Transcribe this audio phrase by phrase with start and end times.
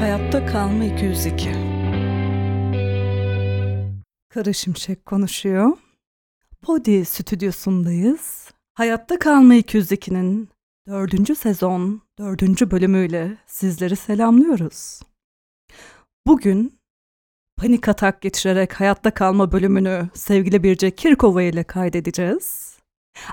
[0.00, 1.71] Hayatta Kalma 202
[4.34, 5.76] Kara Şimşek konuşuyor.
[6.62, 8.50] Podi stüdyosundayız.
[8.74, 10.48] Hayatta Kalma 202'nin
[10.88, 15.00] dördüncü sezon, dördüncü bölümüyle sizleri selamlıyoruz.
[16.26, 16.78] Bugün
[17.56, 22.78] panik atak geçirerek hayatta kalma bölümünü sevgili Birce Kirkova ile kaydedeceğiz.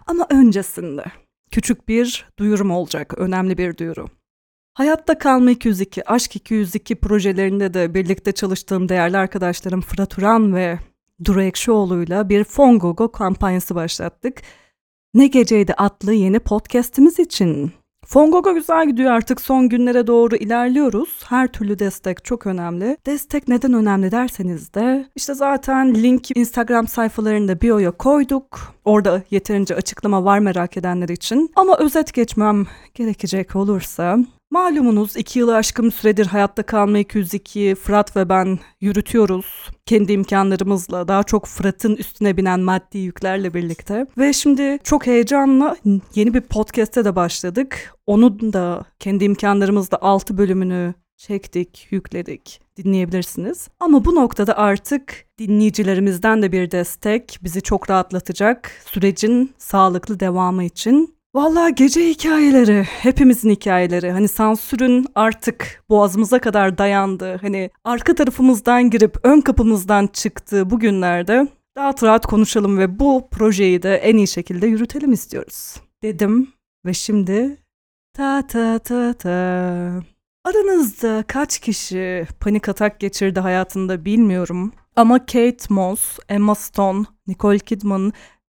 [0.07, 1.05] Ama öncesinde
[1.52, 4.07] küçük bir duyurum olacak, önemli bir duyuru.
[4.73, 10.79] Hayatta Kalma 202, Aşk 202 projelerinde de birlikte çalıştığım değerli arkadaşlarım Fırat Uran ve
[11.25, 14.41] Duru Ekşioğlu'yla bir Fongogo kampanyası başlattık.
[15.13, 17.71] Ne Geceydi adlı yeni podcastimiz için.
[18.05, 21.23] Fongogo güzel gidiyor artık son günlere doğru ilerliyoruz.
[21.25, 22.97] Her türlü destek çok önemli.
[23.05, 28.73] Destek neden önemli derseniz de işte zaten link Instagram sayfalarında bio'ya koyduk.
[28.85, 31.51] Orada yeterince açıklama var merak edenler için.
[31.55, 34.17] Ama özet geçmem gerekecek olursa
[34.52, 39.69] Malumunuz iki yılı aşkın süredir hayatta kalma 202 Fırat ve ben yürütüyoruz.
[39.86, 44.06] Kendi imkanlarımızla daha çok Fırat'ın üstüne binen maddi yüklerle birlikte.
[44.17, 45.75] Ve şimdi çok heyecanla
[46.16, 47.94] yeni bir podcast'e de başladık.
[48.08, 52.61] Onun da kendi imkanlarımızla 6 bölümünü çektik, yükledik.
[52.78, 53.67] Dinleyebilirsiniz.
[53.80, 58.72] Ama bu noktada artık dinleyicilerimizden de bir destek bizi çok rahatlatacak.
[58.86, 64.11] Sürecin sağlıklı devamı için Vallahi gece hikayeleri, hepimizin hikayeleri.
[64.11, 71.47] Hani sansürün artık boğazımıza kadar dayandığı, hani arka tarafımızdan girip ön kapımızdan çıktığı bu günlerde
[71.77, 75.75] rahat rahat konuşalım ve bu projeyi de en iyi şekilde yürütelim istiyoruz.
[76.03, 76.53] Dedim
[76.85, 77.57] ve şimdi
[78.13, 79.30] ta ta ta ta.
[80.46, 84.72] Aranızda kaç kişi panik atak geçirdi hayatında bilmiyorum.
[84.96, 88.13] Ama Kate Moss, Emma Stone, Nicole Kidman,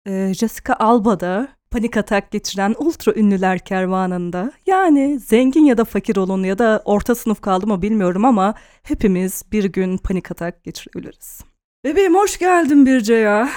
[0.08, 4.52] Jessica Alba da panik atak geçiren ultra ünlüler kervanında.
[4.66, 9.42] Yani zengin ya da fakir olun ya da orta sınıf kaldı mı bilmiyorum ama hepimiz
[9.52, 11.40] bir gün panik atak geçirebiliriz.
[11.84, 13.48] Bebeğim hoş geldin Birce ya.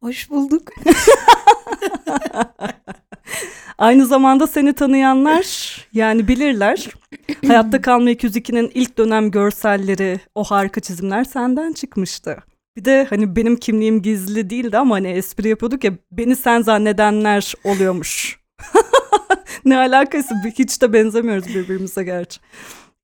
[0.00, 0.72] Hoş bulduk.
[3.78, 6.88] Aynı zamanda seni tanıyanlar yani bilirler.
[7.46, 12.36] Hayatta Kalma 202'nin ilk dönem görselleri, o harika çizimler senden çıkmıştı.
[12.76, 17.54] Bir de hani benim kimliğim gizli değildi ama hani espri yapıyorduk ya beni sen zannedenler
[17.64, 18.40] oluyormuş.
[19.64, 22.40] ne alakası hiç de benzemiyoruz birbirimize gerçi.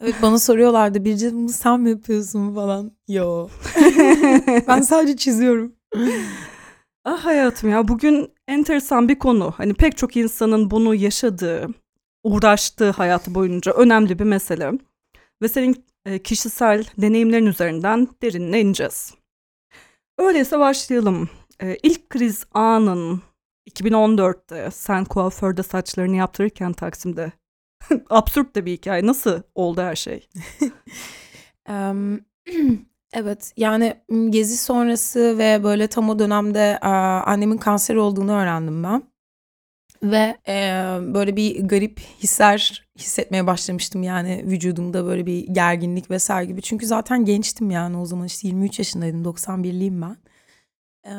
[0.01, 2.93] Evet bana soruyorlardı bir bunu sen mi yapıyorsun falan.
[3.09, 3.49] Yo.
[4.69, 5.73] ben sadece çiziyorum.
[7.05, 9.55] ah hayatım ya bugün enteresan bir konu.
[9.57, 11.69] Hani pek çok insanın bunu yaşadığı,
[12.25, 14.73] uğraştığı hayatı boyunca önemli bir mesele.
[15.43, 15.85] Ve senin
[16.25, 19.22] kişisel deneyimlerin üzerinden derinine ineceğiz.
[20.19, 21.29] Öyleyse başlayalım.
[21.63, 23.23] Ee, ilk kriz anın
[23.71, 27.33] 2014'te sen kuaförde saçlarını yaptırırken Taksim'de.
[28.11, 29.07] Absürt de bir hikaye.
[29.07, 30.29] Nasıl oldu her şey?
[31.69, 32.21] um,
[33.13, 33.95] evet yani
[34.31, 39.12] gezi sonrası ve böyle tam o dönemde annemin kanser olduğunu öğrendim ben.
[40.03, 40.55] Ve e,
[41.15, 46.63] böyle bir garip hisler hissetmeye başlamıştım yani vücudumda böyle bir gerginlik vesaire gibi.
[46.63, 50.17] Çünkü zaten gençtim yani o zaman işte 23 yaşındaydım 91'liyim ben.
[51.05, 51.15] E,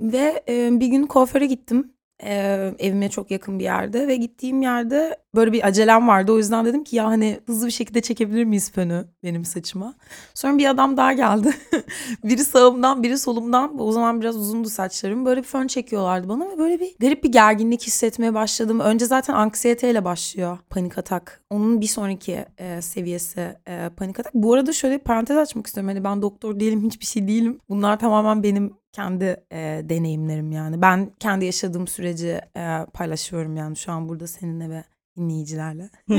[0.00, 5.16] ve e, bir gün kuaföre gittim Eee, evime çok yakın bir yerde ve gittiğim yerde
[5.36, 6.32] böyle bir acelem vardı.
[6.32, 9.94] O yüzden dedim ki ya hani hızlı bir şekilde çekebilir miyiz fönü benim saçıma?
[10.34, 11.54] Sonra bir adam daha geldi.
[12.24, 13.80] biri sağımdan biri solumdan.
[13.80, 15.24] O zaman biraz uzundu saçlarım.
[15.24, 18.80] Böyle bir fön çekiyorlardı bana ve böyle bir garip bir gerginlik hissetmeye başladım.
[18.80, 21.40] Önce zaten anksiyeteyle başlıyor panik atak.
[21.50, 24.34] Onun bir sonraki e, seviyesi e, panik atak.
[24.34, 25.88] Bu arada şöyle parantez açmak istiyorum.
[25.88, 27.58] Hani ben doktor değilim hiçbir şey değilim.
[27.68, 30.82] Bunlar tamamen benim kendi e, deneyimlerim yani.
[30.82, 34.84] Ben kendi yaşadığım süreci e, paylaşıyorum yani şu an burada seninle ve
[35.16, 35.90] dinleyicilerle.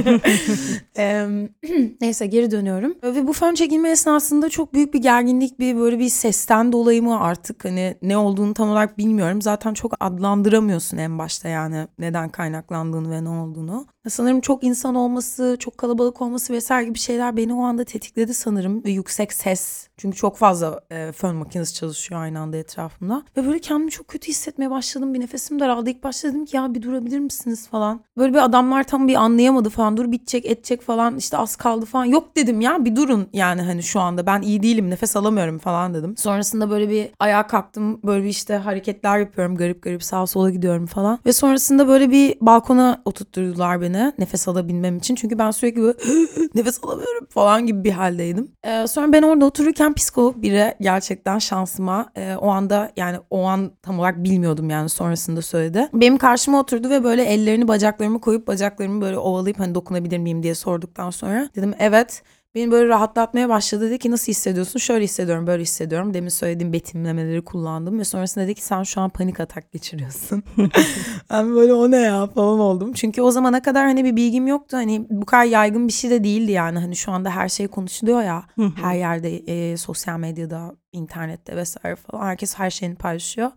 [2.01, 2.95] neyse geri dönüyorum.
[3.03, 7.19] Ve bu fön çekilme esnasında çok büyük bir gerginlik bir böyle bir sesten dolayı mı
[7.19, 9.41] artık hani ne olduğunu tam olarak bilmiyorum.
[9.41, 13.85] Zaten çok adlandıramıyorsun en başta yani neden kaynaklandığını ve ne olduğunu.
[14.09, 18.83] Sanırım çok insan olması, çok kalabalık olması vesaire gibi şeyler beni o anda tetikledi sanırım.
[18.83, 23.23] Ve yüksek ses Çünkü çok fazla e, fön makinesi çalışıyor aynı anda etrafımda.
[23.37, 25.13] Ve böyle kendimi çok kötü hissetmeye başladım.
[25.13, 25.89] Bir nefesim daraldı.
[25.89, 28.01] İlk başta dedim ki ya bir durabilir misiniz falan.
[28.17, 29.97] Böyle bir adamlar tam bir anlayamadı falan.
[29.97, 32.05] Dur bitecek edecek falan işte az kaldı falan.
[32.05, 35.93] Yok dedim ya bir durun yani hani şu anda ben iyi değilim nefes alamıyorum falan
[35.93, 36.17] dedim.
[36.17, 37.99] Sonrasında böyle bir ayağa kalktım.
[38.03, 41.19] Böyle bir işte hareketler yapıyorum garip garip sağa sola gidiyorum falan.
[41.25, 45.15] Ve sonrasında böyle bir balkona oturtturdular beni nefes alabilmem için.
[45.15, 45.97] Çünkü ben sürekli böyle
[46.55, 48.51] nefes alamıyorum falan gibi bir haldeydim.
[48.63, 53.71] Ee, sonra ben orada otururken psikolog biri gerçekten şansıma e, o anda yani o an
[53.81, 55.89] tam olarak bilmiyordum yani sonrasında söyledi.
[55.93, 60.55] Benim karşıma oturdu ve böyle ellerini bacaklarımı koyup bacaklarımı böyle ovalayıp hani dokunabilir miyim diye
[60.55, 62.23] sorduktan sonra dedim evet
[62.55, 63.89] Beni böyle rahatlatmaya başladı.
[63.89, 64.79] Dedi ki nasıl hissediyorsun?
[64.79, 66.13] Şöyle hissediyorum, böyle hissediyorum.
[66.13, 70.43] Demin söylediğim betimlemeleri kullandım ve sonrasında dedi ki sen şu an panik atak geçiriyorsun.
[71.29, 72.93] ben böyle o ne ya falan oldum.
[72.93, 74.77] Çünkü o zamana kadar hani bir bilgim yoktu.
[74.77, 76.79] Hani bu kadar yaygın bir şey de değildi yani.
[76.79, 78.43] Hani şu anda her şey konuşuluyor ya.
[78.75, 82.25] her yerde e, sosyal medyada, internette vesaire falan.
[82.25, 83.51] Herkes her şeyini paylaşıyor.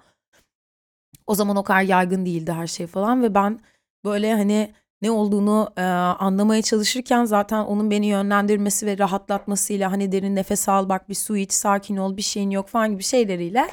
[1.27, 3.61] O zaman o kadar yaygın değildi her şey falan ve ben
[4.05, 10.37] böyle hani ne olduğunu e, anlamaya çalışırken zaten onun beni yönlendirmesi ve rahatlatmasıyla hani derin
[10.37, 13.69] nefes al bak bir su iç sakin ol bir şeyin yok falan gibi şeyleriyle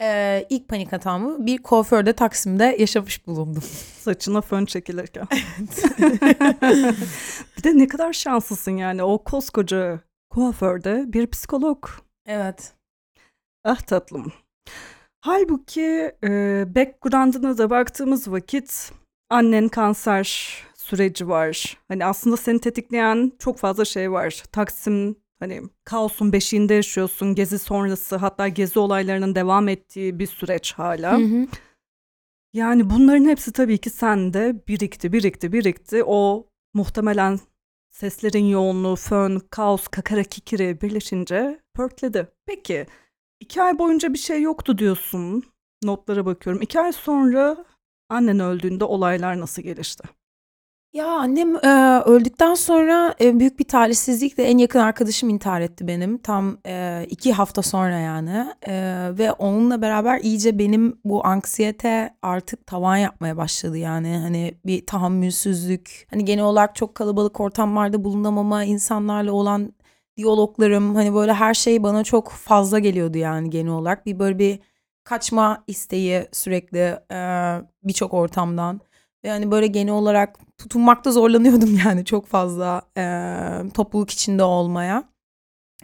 [0.00, 3.62] e, ilk panik hatamı bir kuaförde Taksim'de yaşamış bulundum.
[3.98, 5.26] Saçına fön çekilirken.
[7.58, 10.00] bir de ne kadar şanslısın yani o koskoca
[10.30, 11.88] kuaförde bir psikolog.
[12.26, 12.72] Evet.
[13.64, 14.32] Ah tatlım.
[15.20, 18.92] Halbuki e, background'ına da baktığımız vakit
[19.34, 21.76] annen kanser süreci var.
[21.88, 24.42] Hani aslında seni tetikleyen çok fazla şey var.
[24.52, 27.34] Taksim hani kaosun beşiğinde yaşıyorsun.
[27.34, 31.18] Gezi sonrası hatta gezi olaylarının devam ettiği bir süreç hala.
[31.18, 31.46] Hı hı.
[32.52, 36.04] Yani bunların hepsi tabii ki sende birikti, birikti, birikti.
[36.06, 37.40] O muhtemelen
[37.90, 42.28] seslerin yoğunluğu, fön, kaos, kakara kikiri birleşince pörtledi.
[42.46, 42.86] Peki
[43.40, 45.44] iki ay boyunca bir şey yoktu diyorsun.
[45.82, 46.62] Notlara bakıyorum.
[46.62, 47.64] İki ay sonra
[48.14, 50.04] annen öldüğünde olaylar nasıl gelişti?
[50.94, 56.18] Ya annem e, öldükten sonra e, büyük bir talihsizlikle en yakın arkadaşım intihar etti benim.
[56.18, 58.46] Tam e, iki hafta sonra yani.
[58.66, 58.72] E,
[59.18, 64.18] ve onunla beraber iyice benim bu anksiyete artık tavan yapmaya başladı yani.
[64.18, 66.06] Hani bir tahammülsüzlük.
[66.10, 69.72] Hani genel olarak çok kalabalık ortamlarda bulunamama, insanlarla olan
[70.16, 70.94] diyaloglarım.
[70.94, 74.06] Hani böyle her şey bana çok fazla geliyordu yani genel olarak.
[74.06, 74.60] Bir böyle bir
[75.04, 77.18] kaçma isteği sürekli e,
[77.84, 78.80] birçok ortamdan.
[79.24, 83.02] Yani böyle genel olarak tutunmakta zorlanıyordum yani çok fazla e,
[83.74, 85.14] topluluk içinde olmaya.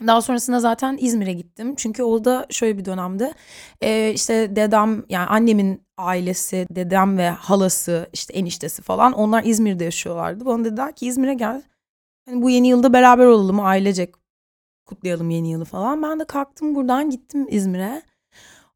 [0.06, 1.74] Daha sonrasında zaten İzmir'e gittim.
[1.76, 3.34] Çünkü o da şöyle bir dönemde
[3.80, 10.46] e, işte dedem yani annemin ailesi, dedem ve halası işte eniştesi falan onlar İzmir'de yaşıyorlardı.
[10.46, 11.62] Bana dediler ki İzmir'e gel.
[12.28, 14.14] Hani bu yeni yılda beraber olalım ailecek
[14.86, 16.02] kutlayalım yeni yılı falan.
[16.02, 18.02] Ben de kalktım buradan gittim İzmir'e.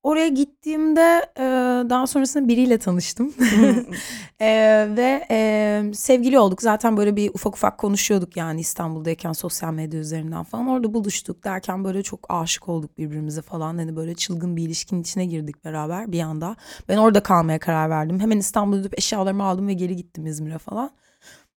[0.04, 1.42] Oraya gittiğimde e,
[1.90, 3.34] daha sonrasında biriyle tanıştım
[4.40, 4.48] e,
[4.96, 6.62] ve e, sevgili olduk.
[6.62, 10.68] Zaten böyle bir ufak ufak konuşuyorduk yani İstanbul'dayken sosyal medya üzerinden falan.
[10.68, 13.78] Orada buluştuk derken böyle çok aşık olduk birbirimize falan.
[13.78, 16.56] Hani böyle çılgın bir ilişkinin içine girdik beraber bir anda.
[16.88, 18.20] Ben orada kalmaya karar verdim.
[18.20, 20.90] Hemen İstanbul'a dönüp eşyalarımı aldım ve geri gittim İzmir'e falan.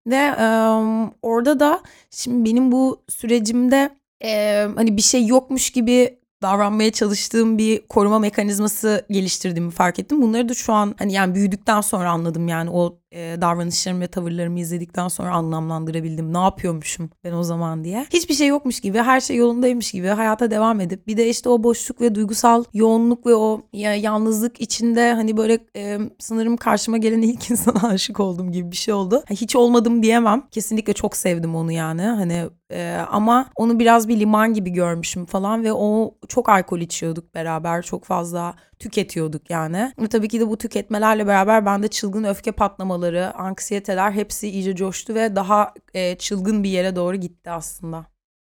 [0.07, 0.47] Ve e,
[1.21, 3.89] orada da şimdi benim bu sürecimde
[4.23, 10.21] e, hani bir şey yokmuş gibi davranmaya çalıştığım bir koruma mekanizması geliştirdiğimi fark ettim.
[10.21, 14.59] Bunları da şu an hani yani büyüdükten sonra anladım yani o e, davranışlarımı ve tavırlarımı
[14.59, 16.33] izledikten sonra anlamlandırabildim.
[16.33, 18.05] Ne yapıyormuşum ben o zaman diye.
[18.09, 21.63] Hiçbir şey yokmuş gibi, her şey yolundaymış gibi hayata devam edip bir de işte o
[21.63, 27.21] boşluk ve duygusal yoğunluk ve o ya, yalnızlık içinde hani böyle e, sanırım karşıma gelen
[27.21, 29.23] ilk insana aşık oldum gibi bir şey oldu.
[29.29, 30.43] Hiç olmadım diyemem.
[30.51, 32.01] Kesinlikle çok sevdim onu yani.
[32.01, 37.35] Hani e, ama onu biraz bir liman gibi görmüşüm falan ve o çok alkol içiyorduk
[37.35, 37.81] beraber.
[37.81, 39.93] Çok fazla tüketiyorduk yani.
[39.99, 45.15] Ve tabii ki de bu tüketmelerle beraber bende çılgın öfke patlamaları, anksiyeteler hepsi iyice coştu
[45.15, 48.05] ve daha e, çılgın bir yere doğru gitti aslında.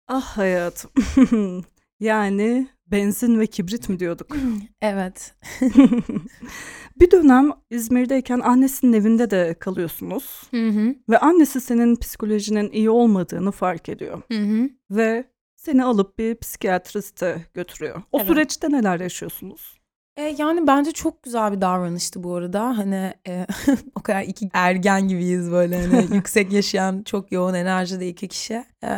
[0.08, 0.90] Ah hayatım.
[2.00, 4.36] yani benzin ve kibrit mi diyorduk?
[4.82, 5.34] evet.
[7.00, 10.42] bir dönem İzmir'deyken annesinin evinde de kalıyorsunuz.
[10.50, 10.94] Hı hı.
[11.08, 14.22] Ve annesi senin psikolojinin iyi olmadığını fark ediyor.
[14.32, 14.70] Hı hı.
[14.90, 15.24] Ve
[15.64, 18.02] seni alıp bir psikiyatriste götürüyor.
[18.12, 18.28] O Evet.
[18.28, 19.82] süreçte neler yaşıyorsunuz?
[20.16, 22.78] E, yani bence çok güzel bir davranıştı bu arada.
[22.78, 23.46] Hani e,
[23.94, 28.64] o kadar iki ergen gibiyiz böyle hani yüksek yaşayan çok yoğun enerjide iki kişi.
[28.82, 28.88] E,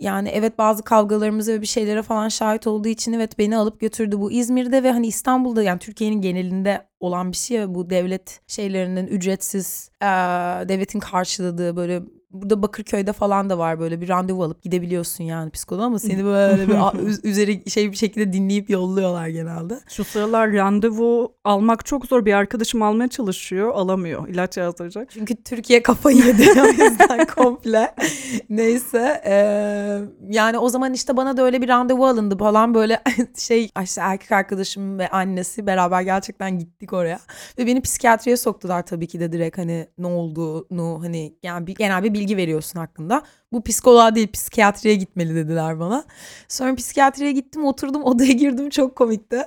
[0.00, 4.20] yani evet bazı kavgalarımıza ve bir şeylere falan şahit olduğu için evet beni alıp götürdü
[4.20, 9.06] bu İzmir'de ve hani İstanbul'da yani Türkiye'nin genelinde olan bir şey ve bu devlet şeylerinin
[9.06, 10.06] ücretsiz e,
[10.68, 15.84] devletin karşıladığı böyle burada Bakırköy'de falan da var böyle bir randevu alıp gidebiliyorsun yani psikoloğa
[15.86, 16.74] ama seni böyle bir
[17.28, 19.80] üzeri şey bir şekilde dinleyip yolluyorlar genelde.
[19.88, 22.24] Şu sıralar randevu almak çok zor.
[22.24, 24.28] Bir arkadaşım almaya çalışıyor, alamıyor.
[24.28, 25.10] İlaç yazdıracak.
[25.10, 27.94] Çünkü Türkiye kafayı yedi o yüzden komple.
[28.50, 33.02] Neyse eee, yani o zaman işte bana da öyle bir randevu alındı falan böyle
[33.38, 37.20] şey işte erkek arkadaşım ve annesi beraber gerçekten gittik oraya.
[37.58, 42.02] Ve beni psikiyatriye soktular tabii ki de direkt hani ne olduğunu hani yani bir, genel
[42.02, 43.22] bir bilgi veriyorsun hakkında.
[43.52, 46.04] Bu psikoloğa değil psikiyatriye gitmeli dediler bana.
[46.48, 49.42] Sonra psikiyatriye gittim oturdum odaya girdim çok komikti.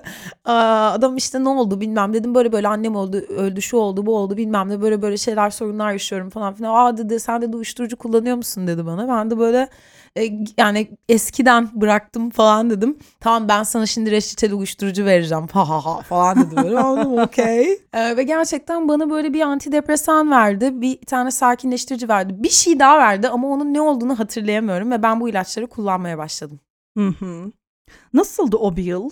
[0.46, 4.38] Adam işte ne oldu bilmem dedim böyle böyle annem oldu öldü şu oldu bu oldu
[4.38, 6.74] bilmem ne böyle böyle şeyler sorunlar yaşıyorum falan filan.
[6.75, 9.08] Aa dedi sen de uyuşturucu kullanıyor musun dedi bana.
[9.08, 9.70] Ben de böyle
[10.17, 12.98] e, yani eskiden bıraktım falan dedim.
[13.19, 16.79] Tamam ben sana şimdi reçeteli uyuşturucu vereceğim ha ha ha falan dedi böyle.
[16.79, 17.79] Anladım okey.
[17.93, 20.81] Ee, ve gerçekten bana böyle bir antidepresan verdi.
[20.81, 22.34] Bir tane sakinleştirici verdi.
[22.38, 24.91] Bir şey daha verdi ama onun ne olduğunu hatırlayamıyorum.
[24.91, 26.60] Ve ben bu ilaçları kullanmaya başladım.
[26.98, 27.51] Hı hı.
[28.13, 29.10] Nasıldı o bir yıl?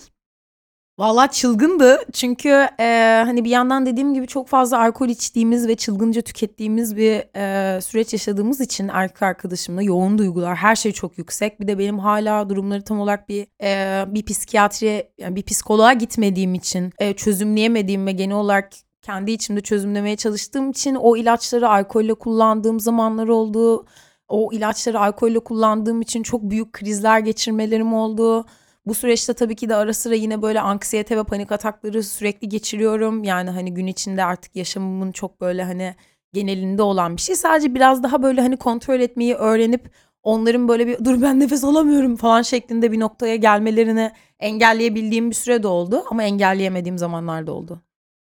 [0.98, 6.22] Vallahi çılgındı çünkü e, hani bir yandan dediğim gibi çok fazla alkol içtiğimiz ve çılgınca
[6.22, 11.60] tükettiğimiz bir e, süreç yaşadığımız için erkek arkadaşımla yoğun duygular her şey çok yüksek.
[11.60, 16.54] Bir de benim hala durumları tam olarak bir e, bir psikiyatriye yani bir psikoloğa gitmediğim
[16.54, 18.72] için e, çözümleyemediğim ve genel olarak
[19.02, 23.86] kendi içimde çözümlemeye çalıştığım için o ilaçları alkolle kullandığım zamanlar oldu.
[24.28, 28.46] O ilaçları alkolle kullandığım için çok büyük krizler geçirmelerim oldu.
[28.86, 33.24] Bu süreçte tabii ki de ara sıra yine böyle anksiyete ve panik atakları sürekli geçiriyorum.
[33.24, 35.94] Yani hani gün içinde artık yaşamımın çok böyle hani
[36.32, 37.36] genelinde olan bir şey.
[37.36, 39.90] Sadece biraz daha böyle hani kontrol etmeyi öğrenip
[40.22, 45.62] onların böyle bir dur ben nefes alamıyorum falan şeklinde bir noktaya gelmelerini engelleyebildiğim bir süre
[45.62, 46.04] de oldu.
[46.10, 47.80] Ama engelleyemediğim zamanlar da oldu.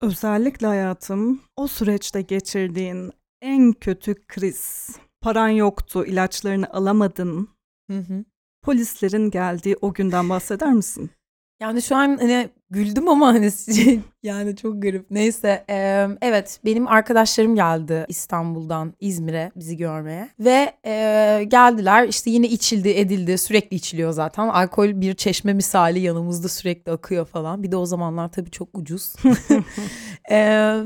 [0.01, 4.89] Özellikle hayatım o süreçte geçirdiğin en kötü kriz.
[5.21, 7.49] Paran yoktu, ilaçlarını alamadın.
[7.91, 8.23] Hı hı.
[8.63, 11.11] Polislerin geldiği o günden bahseder misin?
[11.59, 13.51] Yani şu an hani güldüm ama hani
[14.23, 15.11] yani çok garip.
[15.11, 22.07] Neyse e, evet benim arkadaşlarım geldi İstanbul'dan İzmir'e bizi görmeye ve e, geldiler.
[22.07, 23.37] İşte yine içildi edildi.
[23.37, 24.47] Sürekli içiliyor zaten.
[24.47, 27.63] Alkol bir çeşme misali yanımızda sürekli akıyor falan.
[27.63, 29.13] Bir de o zamanlar tabii çok ucuz.
[30.29, 30.37] E,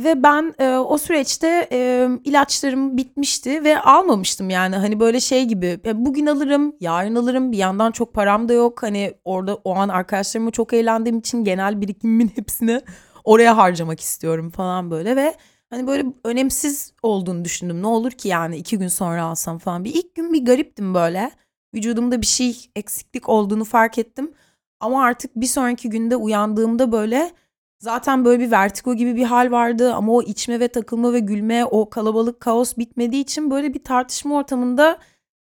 [0.04, 4.76] ve ben e, o süreçte e, ilaçlarım bitmişti ve almamıştım yani.
[4.76, 8.84] Hani böyle şey gibi e, bugün alırım yarın alırım bir yandan çok param da yok.
[8.84, 12.82] Hani orada o an arkadaşlarımla çok eğlendiğim için genel birikimimin hepsini
[13.24, 15.36] oraya harcamak istiyorum falan böyle ve
[15.70, 17.82] hani böyle önemsiz olduğunu düşündüm.
[17.82, 19.84] Ne olur ki yani iki gün sonra alsam falan.
[19.84, 21.32] Bir ilk gün bir gariptim böyle.
[21.76, 24.34] Vücudumda bir şey eksiklik olduğunu fark ettim.
[24.80, 27.32] Ama artık bir sonraki günde uyandığımda böyle
[27.80, 29.94] zaten böyle bir vertigo gibi bir hal vardı.
[29.94, 34.36] Ama o içme ve takılma ve gülme o kalabalık kaos bitmediği için böyle bir tartışma
[34.36, 35.00] ortamında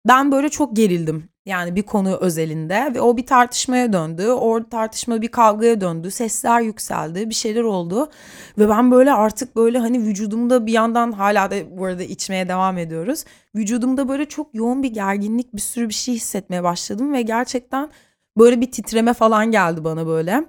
[0.08, 1.30] ben böyle çok gerildim.
[1.46, 4.28] Yani bir konu özelinde ve o bir tartışmaya döndü.
[4.28, 6.12] O tartışma bir kavgaya döndü.
[6.12, 7.30] Sesler yükseldi.
[7.30, 8.10] Bir şeyler oldu.
[8.58, 12.78] Ve ben böyle artık böyle hani vücudumda bir yandan hala da bu arada içmeye devam
[12.78, 13.26] ediyoruz.
[13.56, 17.14] Vücudumda böyle çok yoğun bir gerginlik bir sürü bir şey hissetmeye başladım.
[17.14, 17.90] Ve gerçekten
[18.38, 20.44] böyle bir titreme falan geldi bana böyle.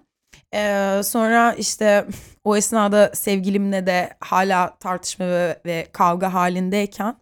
[0.55, 2.07] Ee, sonra işte
[2.45, 7.17] o esnada sevgilimle de hala tartışma ve, ve kavga halindeyken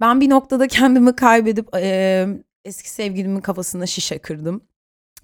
[0.00, 2.26] ben bir noktada kendimi kaybedip e,
[2.64, 4.60] eski sevgilimin kafasına şişe kırdım.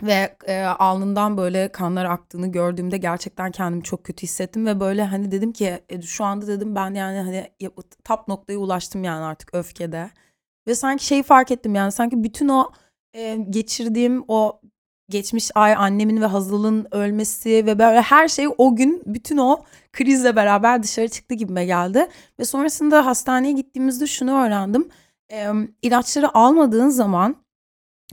[0.02, 5.31] Ve e, alnından böyle kanlar aktığını gördüğümde gerçekten kendimi çok kötü hissettim ve böyle hani
[5.31, 7.50] dedim ki e, şu anda dedim ben yani hani
[8.05, 10.11] tap noktaya ulaştım yani artık öfkede.
[10.69, 12.73] Ve sanki şeyi fark ettim yani sanki bütün o
[13.14, 14.61] e, geçirdiğim o
[15.09, 20.37] geçmiş ay annemin ve Hazal'ın ölmesi ve böyle her şey o gün bütün o krizle
[20.37, 22.08] beraber dışarı çıktı gibime geldi.
[22.38, 24.88] Ve sonrasında hastaneye gittiğimizde şunu öğrendim.
[25.32, 25.49] E,
[25.82, 27.37] ilaçları almadığın zaman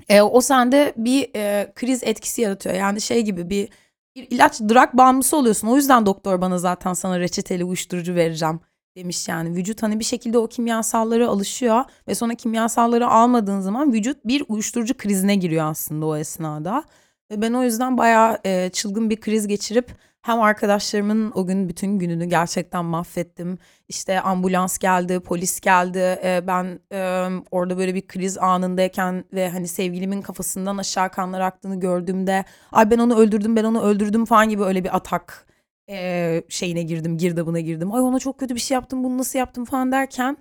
[0.10, 2.76] e, o sende bir e, kriz etkisi yaratıyor.
[2.76, 3.70] Yani şey gibi bir,
[4.16, 5.68] bir ilaç drug bağımlısı oluyorsun.
[5.68, 8.60] O yüzden doktor bana zaten sana reçeteli uyuşturucu vereceğim
[8.98, 9.56] demiş yani.
[9.56, 14.98] Vücut hani bir şekilde o kimyasallara alışıyor ve sonra kimyasalları almadığın zaman vücut bir uyuşturucu
[14.98, 16.84] krizine giriyor aslında o esnada.
[17.32, 22.00] Ve ben o yüzden bayağı e, çılgın bir kriz geçirip hem arkadaşlarımın o gün bütün
[22.00, 23.58] gününü gerçekten mahvettim.
[23.88, 26.20] İşte ambulans geldi, polis geldi.
[26.24, 31.80] E, ben e, orada böyle bir kriz anındayken ve hani sevgilimin kafasından aşağı kanlar aktığını
[31.80, 35.48] gördüğümde ay ben onu öldürdüm, ben onu öldürdüm falan gibi öyle bir atak
[35.90, 37.94] e, şeyine girdim, girdabına girdim.
[37.94, 40.38] Ay ona çok kötü bir şey yaptım, bunu nasıl yaptım falan derken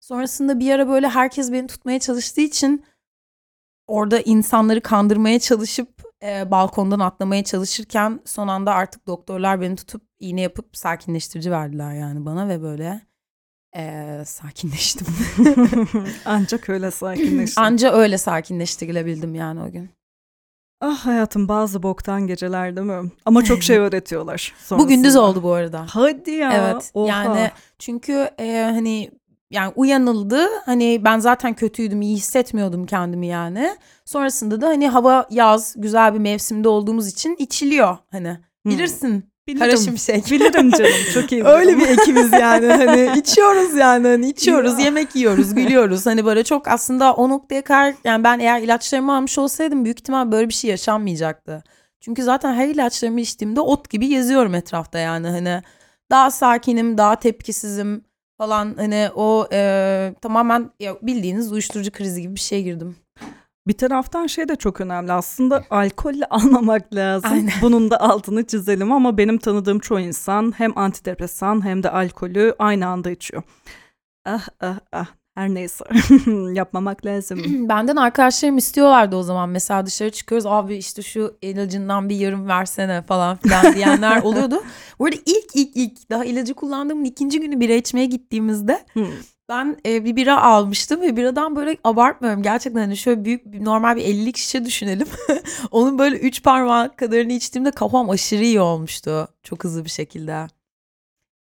[0.00, 2.84] sonrasında bir ara böyle herkes beni tutmaya çalıştığı için
[3.86, 10.40] orada insanları kandırmaya çalışıp e, balkondan atlamaya çalışırken son anda artık doktorlar beni tutup iğne
[10.40, 13.00] yapıp sakinleştirici verdiler yani bana ve böyle
[13.76, 15.06] eee, sakinleştim.
[16.24, 17.62] Ancak öyle sakinleştim.
[17.62, 19.90] Anca öyle sakinleştirilebildim yani o gün.
[20.80, 23.10] ah hayatım bazı boktan geceler değil mi?
[23.24, 25.86] Ama çok şey öğretiyorlar Bu gündüz oldu bu arada.
[25.88, 26.52] Hadi ya.
[26.52, 26.90] Evet.
[26.94, 27.08] oha.
[27.08, 29.10] Yani çünkü e, hani
[29.52, 30.46] yani uyanıldı.
[30.66, 33.76] Hani ben zaten kötüydüm, iyi hissetmiyordum kendimi yani.
[34.04, 38.38] Sonrasında da hani hava yaz, güzel bir mevsimde olduğumuz için içiliyor hani.
[38.62, 38.72] Hmm.
[38.72, 39.32] Bilirsin.
[39.46, 39.60] Bilirim.
[39.60, 40.30] Kara şimşek.
[40.30, 41.80] Bilirim canım çok iyi Öyle bilirim.
[41.80, 44.84] bir ekibiz yani hani içiyoruz yani hani içiyoruz Ya.
[44.84, 49.38] yemek yiyoruz gülüyoruz hani böyle çok aslında o noktaya kadar yani ben eğer ilaçlarımı almış
[49.38, 51.62] olsaydım büyük ihtimal böyle bir şey yaşanmayacaktı.
[52.00, 55.62] Çünkü zaten her ilaçlarımı içtiğimde ot gibi geziyorum etrafta yani hani
[56.10, 58.04] daha sakinim daha tepkisizim
[58.42, 62.96] falan hani o e, tamamen ya bildiğiniz uyuşturucu krizi gibi bir şeye girdim.
[63.66, 67.30] Bir taraftan şey de çok önemli aslında alkolle almamak lazım.
[67.32, 67.52] Aynen.
[67.62, 72.86] Bunun da altını çizelim ama benim tanıdığım çoğu insan hem antidepresan hem de alkolü aynı
[72.86, 73.42] anda içiyor.
[74.24, 75.84] Ah ah ah her neyse
[76.52, 77.42] yapmamak lazım.
[77.68, 79.48] Benden arkadaşlarım istiyorlardı o zaman.
[79.48, 80.46] Mesela dışarı çıkıyoruz.
[80.46, 84.62] Abi işte şu ilacından bir yarım versene falan filan diyenler oluyordu.
[84.98, 89.06] Bu arada ilk ilk ilk daha ilacı kullandığımın ikinci günü bira içmeye gittiğimizde Hmm.
[89.48, 92.42] ben e, bir bira almıştım ve biradan böyle abartmıyorum.
[92.42, 95.06] Gerçekten hani şöyle büyük normal bir 50'lik şişe düşünelim.
[95.70, 99.28] Onun böyle üç parmak kadarını içtiğimde kafam aşırı iyi olmuştu.
[99.42, 100.46] Çok hızlı bir şekilde.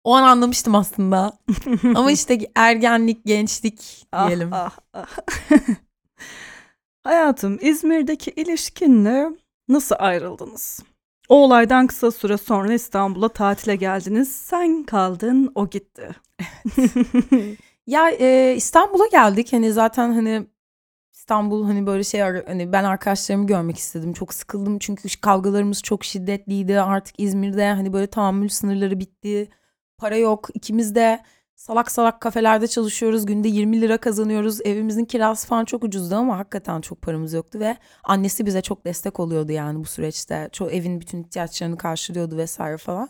[0.03, 1.37] O an anlamıştım aslında.
[1.95, 4.53] Ama işte ergenlik, gençlik diyelim.
[4.53, 5.17] Ah, ah, ah.
[7.03, 9.29] Hayatım İzmir'deki ilişkinle
[9.67, 10.79] nasıl ayrıldınız?
[11.29, 14.31] O olaydan kısa süre sonra İstanbul'a tatile geldiniz.
[14.31, 16.15] Sen kaldın, o gitti.
[17.89, 20.47] Ya e, İstanbul'a geldik hani zaten hani
[21.13, 24.13] İstanbul hani böyle şey hani ben arkadaşlarımı görmek istedim.
[24.13, 26.81] Çok sıkıldım çünkü kavgalarımız çok şiddetliydi.
[26.81, 29.49] Artık İzmir'de hani böyle tahammül sınırları bitti.
[29.99, 30.49] Para yok.
[30.53, 31.19] İkimiz de
[31.55, 33.25] salak salak kafelerde çalışıyoruz.
[33.25, 34.61] Günde 20 lira kazanıyoruz.
[34.65, 39.19] Evimizin kirası falan çok ucuzdu ama hakikaten çok paramız yoktu ve annesi bize çok destek
[39.19, 40.49] oluyordu yani bu süreçte.
[40.51, 43.09] Çok evin bütün ihtiyaçlarını karşılıyordu vesaire falan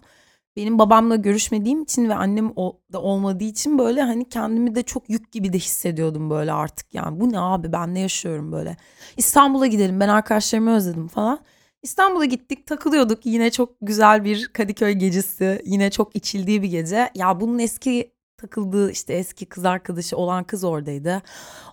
[0.55, 2.55] benim babamla görüşmediğim için ve annem
[2.93, 7.19] da olmadığı için böyle hani kendimi de çok yük gibi de hissediyordum böyle artık yani
[7.19, 8.77] bu ne abi ben ne yaşıyorum böyle
[9.17, 11.39] İstanbul'a gidelim ben arkadaşlarımı özledim falan
[11.83, 17.39] İstanbul'a gittik takılıyorduk yine çok güzel bir Kadıköy gecesi yine çok içildiği bir gece ya
[17.39, 21.21] bunun eski takıldığı işte eski kız arkadaşı olan kız oradaydı.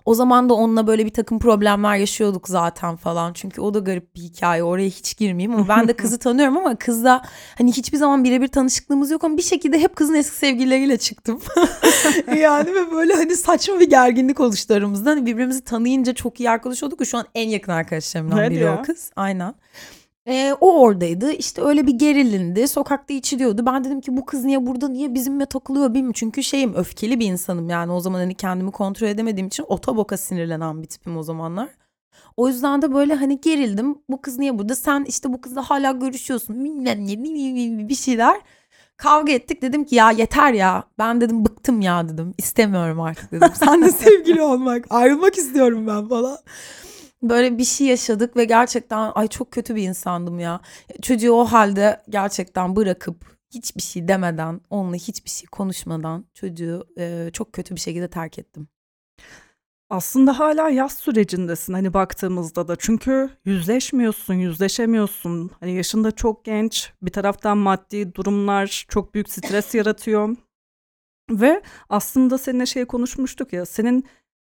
[0.05, 3.33] O zaman da onunla böyle bir takım problemler yaşıyorduk zaten falan.
[3.33, 4.63] Çünkü o da garip bir hikaye.
[4.63, 7.21] Oraya hiç girmeyeyim ama ben de kızı tanıyorum ama kızla
[7.57, 11.39] hani hiçbir zaman birebir tanışıklığımız yok ama bir şekilde hep kızın eski sevgilileriyle çıktım.
[12.37, 15.09] yani ve böyle hani saçma bir gerginlik oluştu aramızda.
[15.09, 17.05] Hani birbirimizi tanıyınca çok iyi arkadaş olduk.
[17.05, 18.79] Şu an en yakın arkadaşlarımdan biri ya.
[18.79, 19.11] o kız.
[19.15, 19.53] Aynen.
[20.27, 21.31] Ee, o oradaydı.
[21.31, 22.67] İşte öyle bir gerilindi.
[22.67, 23.65] Sokakta içiliyordu.
[23.65, 26.13] Ben dedim ki bu kız niye burada niye bizimle takılıyor bilmiyorum.
[26.15, 27.91] Çünkü şeyim öfkeli bir insanım yani.
[27.91, 31.69] O zaman hani kendimi kontrol edemediğim için otoboka sinirlenen bir tipim o zamanlar.
[32.37, 33.95] O yüzden de böyle hani gerildim.
[34.09, 34.75] Bu kız niye burada?
[34.75, 36.65] Sen işte bu kızla hala görüşüyorsun.
[36.65, 38.41] Bilmem ne bir şeyler.
[38.97, 40.83] Kavga ettik dedim ki ya yeter ya.
[40.99, 42.33] Ben dedim bıktım ya dedim.
[42.37, 43.49] İstemiyorum artık dedim.
[43.53, 44.85] Sen de sevgili olmak.
[44.89, 46.37] Ayrılmak istiyorum ben falan.
[47.21, 50.61] Böyle bir şey yaşadık ve gerçekten ay çok kötü bir insandım ya.
[51.01, 57.53] Çocuğu o halde gerçekten bırakıp hiçbir şey demeden, onunla hiçbir şey konuşmadan çocuğu e, çok
[57.53, 58.67] kötü bir şekilde terk ettim.
[59.89, 62.75] Aslında hala yaz sürecindesin hani baktığımızda da.
[62.75, 65.51] Çünkü yüzleşmiyorsun, yüzleşemiyorsun.
[65.59, 70.35] Hani yaşında çok genç, bir taraftan maddi durumlar çok büyük stres yaratıyor.
[71.31, 74.05] Ve aslında seninle şey konuşmuştuk ya, senin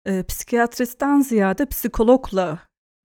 [0.06, 2.58] e, psikiyatristten ziyade psikologla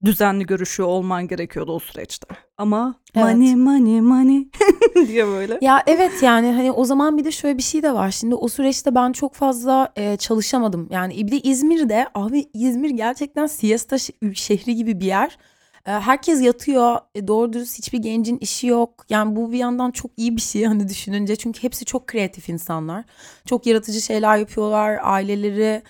[0.04, 2.26] düzenli görüşüyor olman gerekiyordu o süreçte.
[2.58, 3.24] Ama Evet.
[3.36, 4.48] money money money
[5.08, 5.58] diye böyle.
[5.60, 8.10] Ya evet yani hani o zaman bir de şöyle bir şey de var.
[8.10, 10.88] Şimdi o süreçte ben çok fazla e, çalışamadım.
[10.90, 15.38] Yani bir de İzmir'de abi İzmir gerçekten siesta şe- şehri gibi bir yer.
[15.86, 16.96] E, herkes yatıyor.
[17.14, 19.04] E, doğru dürüst hiçbir gencin işi yok.
[19.10, 21.36] Yani bu bir yandan çok iyi bir şey hani düşününce.
[21.36, 23.04] Çünkü hepsi çok kreatif insanlar.
[23.46, 24.98] Çok yaratıcı şeyler yapıyorlar.
[25.02, 25.82] Aileleri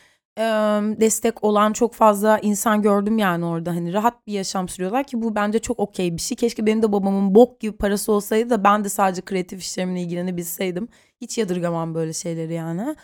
[1.00, 3.70] destek olan çok fazla insan gördüm yani orada.
[3.70, 6.36] Hani rahat bir yaşam sürüyorlar ki bu bence çok okey bir şey.
[6.36, 10.88] Keşke benim de babamın bok gibi parası olsaydı da ben de sadece kreatif işlerimle ilgilenebilseydim.
[11.20, 12.96] Hiç yadırgamam böyle şeyleri yani.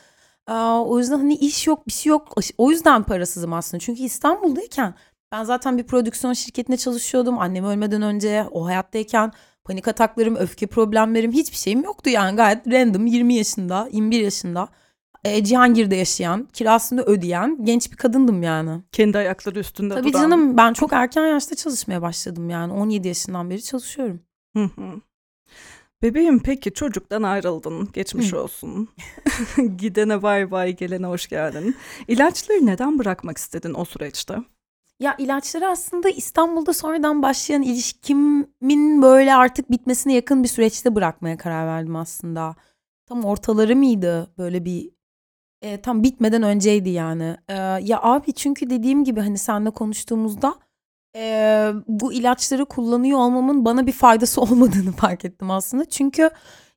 [0.87, 2.35] O yüzden hani iş yok bir şey yok.
[2.59, 3.81] O yüzden parasızım aslında.
[3.81, 4.95] Çünkü İstanbul'dayken
[5.33, 7.39] ben zaten bir prodüksiyon şirketinde çalışıyordum.
[7.39, 9.33] Annem ölmeden önce o hayattayken
[9.65, 12.37] panik ataklarım, öfke problemlerim hiçbir şeyim yoktu yani.
[12.37, 14.69] Gayet random 20 yaşında, 21 yaşında
[15.37, 18.83] e, Cihangir'de yaşayan, kirasını ödeyen genç bir kadındım yani.
[18.93, 20.23] Kendi ayakları üstünde Tabii duran.
[20.23, 24.21] canım ben çok erken yaşta çalışmaya başladım yani 17 yaşından beri çalışıyorum.
[24.57, 25.01] Hı hı.
[26.03, 27.89] Bebeğim peki çocuktan ayrıldın.
[27.93, 28.43] Geçmiş Hı.
[28.43, 28.89] olsun.
[29.77, 31.77] Gidene bay bay, gelene hoş geldin.
[32.09, 34.37] İlaçları neden bırakmak istedin o süreçte?
[35.01, 41.67] Ya ilaçları aslında İstanbul'da sonradan başlayan ilişkimin böyle artık bitmesine yakın bir süreçte bırakmaya karar
[41.67, 42.57] verdim aslında.
[43.07, 44.91] Tam ortaları mıydı böyle bir
[45.63, 47.37] e, tam bitmeden önceydi yani.
[47.49, 50.55] E, ya abi çünkü dediğim gibi hani seninle konuştuğumuzda
[51.17, 55.85] e, bu ilaçları kullanıyor olmamın bana bir faydası olmadığını fark ettim aslında.
[55.85, 56.31] Çünkü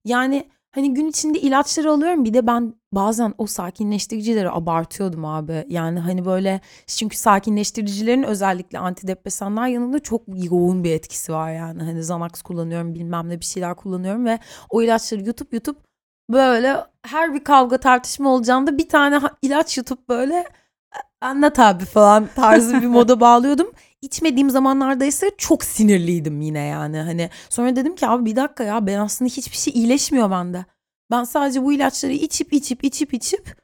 [0.06, 5.65] yani hani gün içinde ilaçları alıyorum bir de ben bazen o sakinleştiricileri abartıyordum abi.
[5.70, 11.84] Yani hani böyle çünkü sakinleştiricilerin özellikle antidepresanlar yanında çok yoğun bir etkisi var yani.
[11.84, 14.39] Hani Xanax kullanıyorum bilmem ne bir şeyler kullanıyorum ve
[14.70, 15.91] o ilaçları yutup yutup
[16.30, 22.28] böyle her bir kavga tartışma olacağında bir tane ilaç yutup böyle "E, anlat abi falan
[22.36, 23.72] tarzı bir moda bağlıyordum.
[24.02, 26.98] İçmediğim zamanlarda ise çok sinirliydim yine yani.
[26.98, 30.66] Hani sonra dedim ki abi bir dakika ya ben aslında hiçbir şey iyileşmiyor bende.
[31.12, 33.58] Ben sadece bu ilaçları içip içip içip içip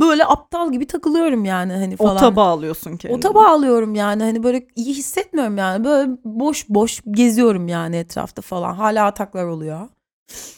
[0.00, 2.16] böyle aptal gibi takılıyorum yani hani falan.
[2.16, 3.18] Ota bağlıyorsun kendini.
[3.18, 8.74] Ota bağlıyorum yani hani böyle iyi hissetmiyorum yani böyle boş boş geziyorum yani etrafta falan
[8.74, 9.88] hala ataklar oluyor.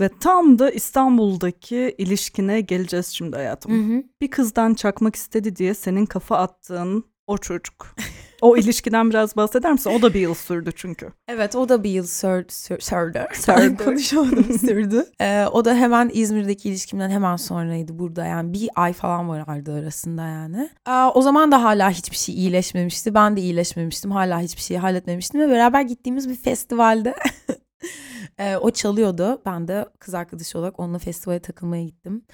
[0.00, 3.72] Ve tam da İstanbul'daki ilişkine geleceğiz şimdi hayatım.
[4.20, 7.96] Bir kızdan çakmak istedi diye senin kafa attığın o çocuk.
[8.42, 9.90] O ilişkiden biraz bahseder misin?
[9.90, 11.08] O da bir yıl sürdü çünkü.
[11.28, 13.26] Evet o da bir yıl sür, sür, sürdü.
[13.34, 13.84] Sürdü.
[13.84, 15.06] Konuşamadım sürdü.
[15.20, 20.22] Ee, o da hemen İzmir'deki ilişkimden hemen sonraydı burada yani bir ay falan vardı arasında
[20.22, 20.70] yani.
[20.86, 23.14] Aa, o zaman da hala hiçbir şey iyileşmemişti.
[23.14, 24.10] Ben de iyileşmemiştim.
[24.10, 27.14] Hala hiçbir şeyi halletmemiştim ve beraber gittiğimiz bir festivalde
[28.38, 29.42] Ee, o çalıyordu.
[29.46, 32.24] Ben de kız arkadaşı olarak onunla festivale takılmaya gittim.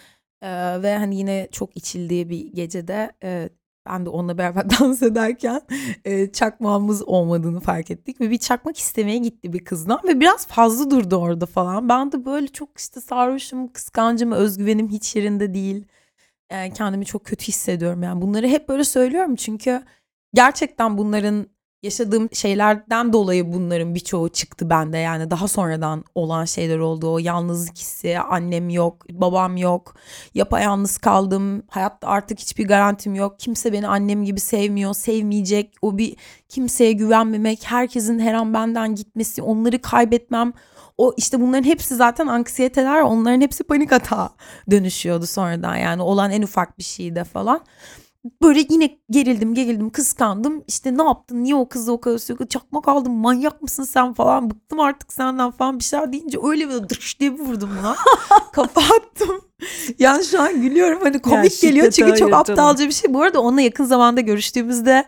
[0.42, 3.48] Ee, ve hani yine çok içildiği bir gecede e,
[3.88, 5.60] ben de onunla beraber dans ederken
[6.04, 8.20] e, çakmağımız olmadığını fark ettik.
[8.20, 11.88] Ve bir çakmak istemeye gitti bir kızdan ve biraz fazla durdu orada falan.
[11.88, 15.86] Ben de böyle çok işte sarhoşum, kıskancım, özgüvenim hiç yerinde değil.
[16.50, 18.22] Ee, kendimi çok kötü hissediyorum yani.
[18.22, 19.82] Bunları hep böyle söylüyorum çünkü
[20.34, 21.46] gerçekten bunların
[21.82, 24.98] yaşadığım şeylerden dolayı bunların birçoğu çıktı bende.
[24.98, 27.12] Yani daha sonradan olan şeyler oldu.
[27.12, 29.94] O yalnızlık hissi, annem yok, babam yok.
[30.34, 31.62] Yapayalnız kaldım.
[31.68, 33.38] Hayatta artık hiçbir garantim yok.
[33.38, 35.74] Kimse beni annem gibi sevmiyor, sevmeyecek.
[35.82, 36.16] O bir
[36.48, 40.52] kimseye güvenmemek, herkesin her an benden gitmesi, onları kaybetmem.
[40.98, 44.30] O işte bunların hepsi zaten anksiyeteler, onların hepsi panik atağa
[44.70, 45.76] dönüşüyordu sonradan.
[45.76, 47.60] Yani olan en ufak bir şeyde falan
[48.42, 50.64] böyle yine gerildim gerildim kıskandım.
[50.68, 51.44] İşte ne yaptın?
[51.44, 54.50] Niye o kızla o kadar sürekli çakmak aldın manyak mısın sen falan?
[54.50, 57.96] Bıktım artık senden falan bir şeyler deyince öyle bir dış diye bir vurdum buna.
[58.52, 59.40] Kafa attım.
[59.98, 60.98] Yani şu an gülüyorum.
[61.02, 62.34] Hani komik şiddet geliyor çünkü çok canım.
[62.34, 63.14] aptalca bir şey.
[63.14, 65.04] Bu arada onunla yakın zamanda görüştüğümüzde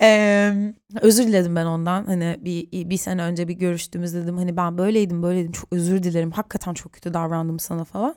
[0.00, 2.04] eee, özür diledim ben ondan.
[2.04, 5.52] Hani bir, bir sene önce bir görüştüğümüzde dedim hani ben böyleydim böyleydim.
[5.52, 6.30] Çok özür dilerim.
[6.30, 8.10] Hakikaten çok kötü davrandım sana falan.
[8.10, 8.14] E,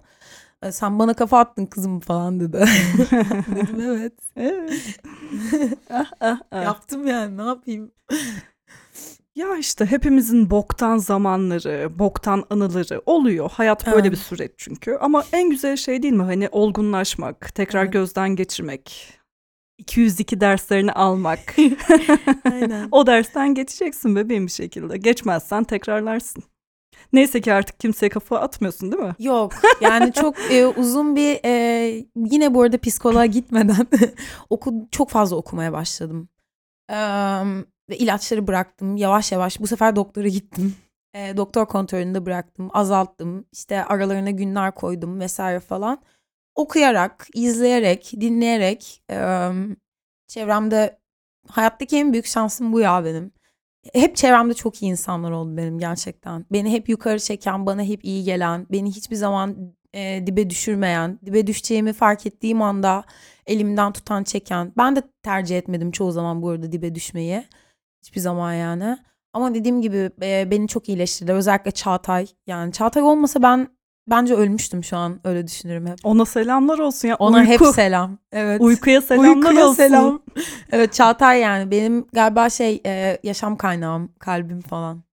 [0.71, 2.57] sen bana kafa attın kızım falan dedi.
[3.55, 4.13] Dedim evet.
[4.35, 4.99] Evet.
[5.89, 6.63] ah, ah, ah.
[6.63, 7.91] Yaptım yani ne yapayım.
[9.35, 13.51] Ya işte hepimizin boktan zamanları, boktan anıları oluyor.
[13.51, 14.11] Hayat böyle Evet.
[14.11, 14.97] bir süreç çünkü.
[15.01, 16.23] Ama en güzel şey değil mi?
[16.23, 17.93] Hani olgunlaşmak, tekrar Evet.
[17.93, 19.13] gözden geçirmek,
[19.77, 21.39] 202 derslerini almak.
[22.51, 22.87] Aynen.
[22.91, 24.97] o dersten geçeceksin bebeğim bir şekilde.
[24.97, 26.43] Geçmezsen tekrarlarsın.
[27.13, 29.15] Neyse ki artık kimseye kafa atmıyorsun değil mi?
[29.19, 33.87] Yok yani çok e, uzun bir e, yine bu arada psikoloğa gitmeden
[34.49, 36.29] oku, çok fazla okumaya başladım.
[37.89, 40.75] Ve ilaçları bıraktım yavaş yavaş bu sefer doktora gittim.
[41.13, 46.01] E, doktor kontrolünde bıraktım azalttım işte aralarına günler koydum vesaire falan.
[46.55, 49.51] Okuyarak, izleyerek, dinleyerek eee,
[50.27, 50.99] çevremde
[51.47, 53.31] hayattaki en büyük şansım bu ya benim.
[53.93, 56.45] Hep çevremde çok iyi insanlar oldu benim gerçekten.
[56.51, 61.47] Beni hep yukarı çeken, bana hep iyi gelen, beni hiçbir zaman e, dibe düşürmeyen, dibe
[61.47, 63.03] düşeceğimi fark ettiğim anda
[63.47, 64.73] elimden tutan, çeken.
[64.77, 67.43] Ben de tercih etmedim çoğu zaman bu arada dibe düşmeyi.
[68.03, 68.97] Hiçbir zaman yani.
[69.33, 71.31] Ama dediğim gibi e, beni çok iyileştirdi.
[71.31, 72.27] Özellikle Çağatay.
[72.47, 73.67] Yani Çağatay olmasa ben
[74.07, 75.19] bence ölmüştüm şu an.
[75.23, 75.97] Öyle düşünürüm hep.
[76.03, 77.15] Ona selamlar olsun ya.
[77.15, 77.49] Ona Uyku.
[77.51, 78.17] hep selam.
[78.31, 78.61] Evet.
[78.61, 79.73] Uykuya selamlar Uykuya olsun.
[79.75, 80.21] selam.
[80.71, 85.03] Evet Çağatay yani benim galiba şey e, yaşam kaynağım, kalbim falan.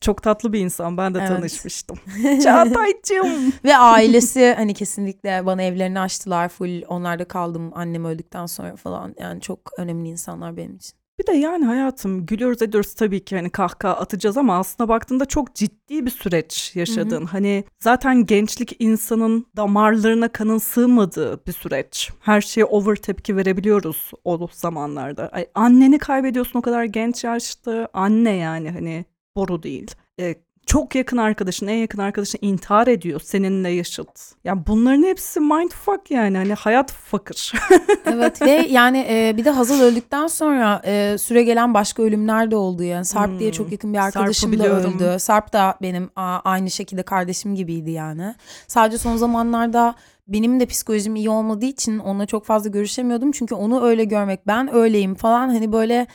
[0.00, 0.96] Çok tatlı bir insan.
[0.96, 1.28] Ben de Evet.
[1.28, 1.98] tanışmıştım.
[2.42, 3.52] Çağatay'cığım.
[3.64, 6.82] Ve ailesi hani kesinlikle bana evlerini açtılar full.
[6.88, 9.14] Onlarda kaldım annem öldükten sonra falan.
[9.20, 10.97] Yani çok önemli insanlar benim için.
[11.18, 15.54] Bir de yani hayatım gülüyoruz ediyoruz tabii ki hani kahkaha atacağız ama aslında baktığında çok
[15.54, 17.24] ciddi bir süreç yaşadın.
[17.26, 22.10] Hani zaten gençlik insanın damarlarına kanın sığmadığı bir süreç.
[22.20, 25.28] Her şeye over tepki verebiliyoruz o zamanlarda.
[25.28, 27.88] Ay, anneni kaybediyorsun o kadar genç yaşta.
[27.92, 29.04] Anne yani hani
[29.36, 29.90] boru değil.
[30.20, 30.34] E,
[30.68, 34.08] çok yakın arkadaşın, en yakın arkadaşın intihar ediyor seninle yaşıt.
[34.44, 36.36] Yani bunların hepsi mindfuck yani.
[36.36, 37.52] Hani hayat fakir.
[38.06, 42.56] Evet ve yani e, bir de Hazal öldükten sonra e, süre gelen başka ölümler de
[42.56, 43.04] oldu yani.
[43.04, 43.56] Sarp diye Hmm.
[43.56, 45.18] çok yakın bir arkadaşım da öldü.
[45.18, 48.34] Sarp da benim a, aynı şekilde kardeşim gibiydi yani.
[48.66, 49.94] Sadece son zamanlarda
[50.28, 53.32] benim de psikolojim iyi olmadığı için onunla çok fazla görüşemiyordum.
[53.32, 56.06] Çünkü onu öyle görmek ben öyleyim falan hani böyle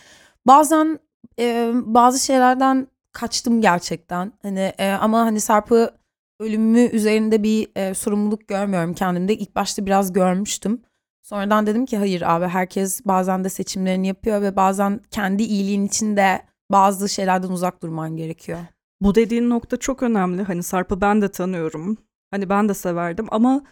[0.48, 1.00] bazen
[1.40, 4.34] e, bazı şeylerden kaçtım gerçekten.
[4.42, 5.92] Hani e, ama hani Sarp'ı
[6.40, 9.36] ölümü üzerinde bir e, sorumluluk görmüyorum kendimde.
[9.36, 10.82] İlk başta biraz görmüştüm.
[11.24, 16.18] Sonradan dedim ki hayır abi herkes bazen de seçimlerini yapıyor ve bazen kendi iyiliğin için
[16.18, 18.60] de bazı şeylerden uzak durman gerekiyor.
[19.02, 20.44] Bu dediğin nokta çok önemli.
[20.44, 21.98] Hani Sarp'ı ben de tanıyorum.
[22.32, 23.64] Hani ben de severdim ama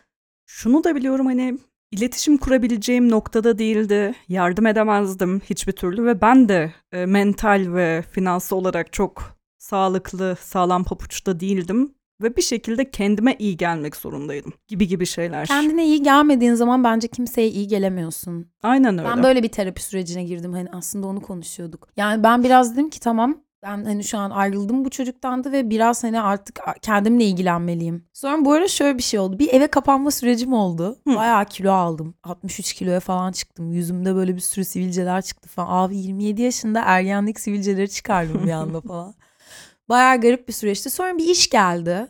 [0.46, 1.58] şunu da biliyorum hani
[1.92, 4.16] iletişim kurabileceğim noktada değildi.
[4.30, 10.84] Yardım edemezdim hiçbir türlü ve ben de e, mental ve finansal olarak çok sağlıklı, sağlam
[10.84, 11.94] papuçta değildim.
[12.22, 15.48] Ve bir şekilde kendime iyi gelmek zorundaydım gibi gibi şeyler.
[15.48, 18.48] Kendine iyi gelmediğin zaman bence kimseye iyi gelemiyorsun.
[18.64, 19.10] Aynen öyle.
[19.10, 21.88] Ben böyle bir terapi sürecine girdim hani aslında onu konuşuyorduk.
[21.98, 25.70] Yani ben biraz dedim ki tamam ben hani şu an ayrıldım bu çocuktan da ve
[25.70, 28.06] biraz hani artık kendimle ilgilenmeliyim.
[28.14, 29.40] Sonra bu ara şöyle bir şey oldu.
[29.40, 30.98] Bir eve kapanma sürecim oldu.
[31.08, 31.16] Hı.
[31.16, 32.14] Bayağı kilo aldım.
[32.24, 33.72] 63 kiloya falan çıktım.
[33.72, 35.68] Yüzümde böyle bir sürü sivilceler çıktı falan.
[35.88, 39.14] Abi 27 yaşında ergenlik sivilceleri çıkardım bir anda falan.
[39.90, 40.90] Bayağı garip bir süreçti.
[40.90, 42.08] Sonra bir iş geldi.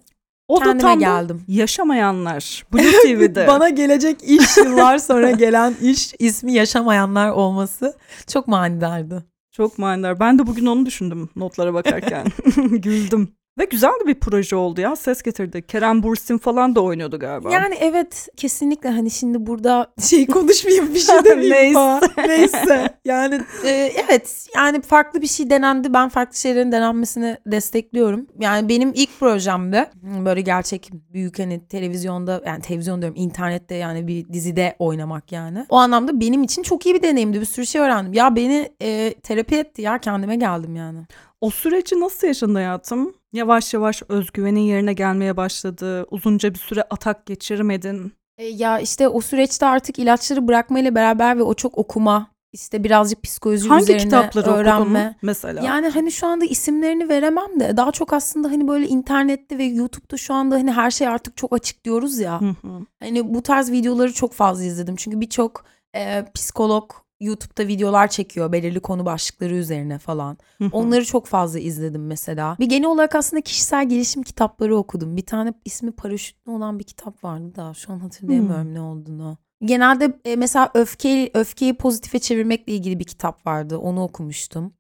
[0.48, 1.44] o da Kendime tam da geldim.
[1.48, 2.66] yaşamayanlar.
[2.74, 3.48] Blue TV'de.
[3.48, 9.31] Bana gelecek iş yıllar sonra gelen iş ismi yaşamayanlar olması çok manidardı.
[9.52, 10.20] Çok manidar.
[10.20, 12.28] Ben de bugün onu düşündüm notlara bakarken.
[12.72, 13.36] Güldüm.
[13.58, 14.96] Ve güzel de bir proje oldu ya.
[14.96, 15.62] Ses getirdi.
[15.62, 17.54] Kerem Bursin falan da oynuyordu galiba.
[17.54, 21.74] Yani evet kesinlikle hani şimdi burada şey konuşmayayım bir şey demeyeyim Neyse.
[21.74, 22.02] falan.
[22.28, 22.90] Neyse.
[23.06, 25.94] Yani e, evet yani farklı bir şey denendi.
[25.94, 28.28] Ben farklı şeylerin denenmesini destekliyorum.
[28.40, 34.28] Yani benim ilk projemde böyle gerçek büyük hani televizyonda yani televizyon diyorum internette yani bir
[34.34, 35.66] dizide oynamak yani.
[35.70, 37.42] O anlamda benim için çok iyi bir deneyimdi.
[37.42, 38.14] Bir sürü şey öğrendim.
[38.14, 41.00] Ya beni e, terapi etti ya kendime geldim yani.
[41.42, 43.14] O süreci nasıl yaşadın hayatım?
[43.34, 46.06] Yavaş yavaş özgüvenin yerine gelmeye başladı.
[46.12, 48.14] Uzunca bir süre atak geçirmedin.
[48.38, 53.24] E, Ya işte o süreçte artık ilaçları bırakmayla beraber ve o çok okuma, işte birazcık
[53.24, 55.16] psikoloji Hangi üzerine kitapları öğrenme.
[55.22, 55.64] mesela?
[55.66, 60.18] Yani hani şu anda isimlerini veremem de daha çok aslında hani böyle internette ve YouTube'da
[60.18, 62.42] şu anda hani her şey artık çok açık diyoruz ya.
[62.42, 62.86] Hı hı.
[63.00, 64.96] Hani bu tarz videoları çok fazla izledim.
[64.96, 70.38] Çünkü birçok e, psikolog YouTube'da videolar çekiyor belirli konu başlıkları üzerine falan.
[70.72, 72.56] Onları çok fazla izledim mesela.
[72.60, 75.18] Bir genel olarak aslında kişisel gelişim kitapları okudum.
[75.18, 78.74] Bir tane ismi paraşütlü olan bir kitap vardı da şu an hatırlayamıyorum Hmm.
[78.74, 79.38] ne olduğunu.
[79.66, 83.78] Genelde e, mesela öfke öfkeyi pozitife çevirmekle ilgili bir kitap vardı.
[83.78, 84.74] Onu okumuştum.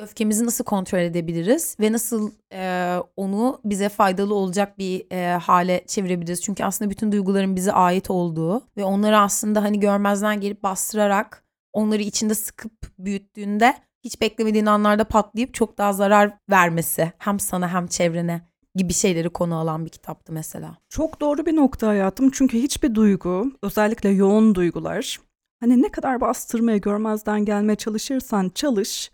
[0.00, 6.42] Öfkemizi nasıl kontrol edebiliriz ve nasıl e, onu bize faydalı olacak bir e, hale çevirebiliriz.
[6.42, 11.41] Çünkü aslında bütün duyguların bize ait olduğu ve onları aslında hani görmezden gelip bastırarak
[11.72, 17.86] onları içinde sıkıp büyüttüğünde hiç beklemediğin anlarda patlayıp çok daha zarar vermesi hem sana hem
[17.86, 20.76] çevrene gibi şeyleri konu alan bir kitaptı mesela.
[20.88, 22.30] Çok doğru bir nokta hayatım.
[22.30, 25.20] Çünkü hiçbir duygu, özellikle yoğun duygular,
[25.60, 29.10] hani ne kadar bastırmaya, görmezden gelmeye çalışırsan çalış,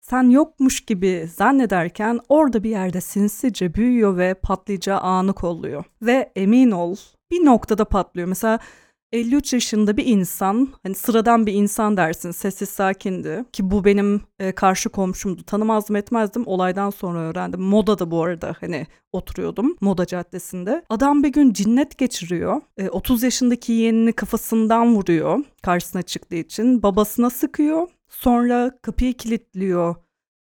[0.00, 5.84] sen yokmuş gibi zannederken orada bir yerde sinsice büyüyor ve patlayacağı anı kolluyor.
[6.02, 6.96] Ve emin ol
[7.30, 8.28] bir noktada patlıyor.
[8.28, 8.58] Mesela
[9.14, 14.52] 53 yaşında bir insan, hani sıradan bir insan dersin, sessiz sakindi ki bu benim e,
[14.52, 15.42] karşı komşumdu.
[15.42, 17.60] Tanımazdım etmezdim, olaydan sonra öğrendim.
[17.60, 20.84] Moda'da bu arada hani oturuyordum Moda Caddesi'nde.
[20.88, 22.60] Adam bir gün cinnet geçiriyor.
[22.76, 26.82] E, 30 yaşındaki yeğenini kafasından vuruyor karşısına çıktığı için.
[26.82, 27.88] Babasına sıkıyor.
[28.08, 29.94] Sonra kapıyı kilitliyor.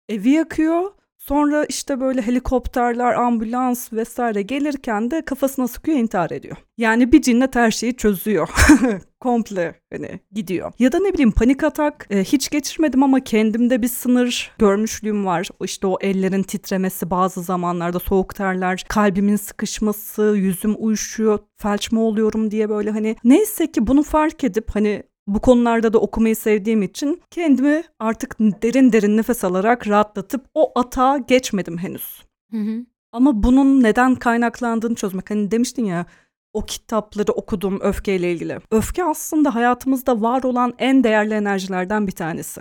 [0.08, 0.90] Evi yakıyor.
[1.28, 6.56] Sonra işte böyle helikopterler, ambulans vesaire gelirken de kafasına sıkıyor intihar ediyor.
[6.78, 8.48] Yani bir cinnet her şeyi çözüyor.
[9.20, 10.72] Komple hani gidiyor.
[10.78, 15.48] Ya da ne bileyim panik atak e, hiç geçirmedim ama kendimde bir sınır görmüşlüğüm var.
[15.64, 22.50] İşte o ellerin titremesi bazı zamanlarda soğuk terler, kalbimin sıkışması, yüzüm uyuşuyor, felç mi oluyorum
[22.50, 27.22] diye böyle hani neyse ki bunu fark edip hani bu konularda da okumayı sevdiğim için
[27.30, 32.22] kendimi artık derin derin nefes alarak rahatlatıp o atağa geçmedim henüz.
[32.50, 32.86] Hı hı.
[33.12, 35.30] Ama bunun neden kaynaklandığını çözmek.
[35.30, 36.06] Hani demiştin ya
[36.52, 38.58] o kitapları okudum öfkeyle ilgili.
[38.70, 42.60] Öfke aslında hayatımızda var olan en değerli enerjilerden bir tanesi.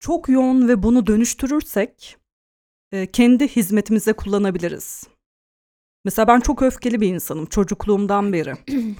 [0.00, 2.16] Çok yoğun ve bunu dönüştürürsek
[2.92, 5.04] e, kendi hizmetimize kullanabiliriz.
[6.04, 8.54] Mesela ben çok öfkeli bir insanım çocukluğumdan beri.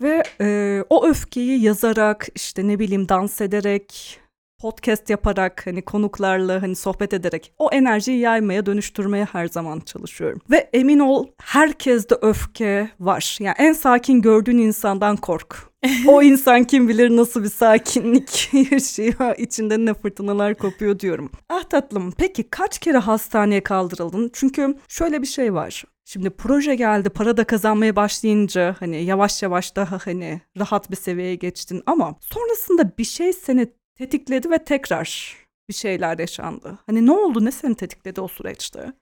[0.00, 4.20] Ve e, o öfkeyi yazarak işte ne bileyim dans ederek
[4.60, 10.40] podcast yaparak hani konuklarla hani sohbet ederek o enerjiyi yaymaya dönüştürmeye her zaman çalışıyorum.
[10.50, 13.36] Ve emin ol herkeste öfke var.
[13.40, 15.70] Yani en sakin gördüğün insandan kork.
[16.06, 21.30] o insan kim bilir nasıl bir sakinlik yaşıyor, içinde ne fırtınalar kopuyor diyorum.
[21.48, 24.30] Ah tatlım, peki kaç kere hastaneye kaldırıldın?
[24.32, 25.84] Çünkü şöyle bir şey var.
[26.12, 31.34] Şimdi proje geldi, para da kazanmaya başlayınca hani yavaş yavaş daha hani rahat bir seviyeye
[31.34, 33.68] geçtin ama sonrasında bir şey seni
[33.98, 35.36] tetikledi ve tekrar
[35.68, 36.78] bir şeyler yaşandı.
[36.86, 38.92] Hani ne oldu, ne seni tetikledi o süreçte?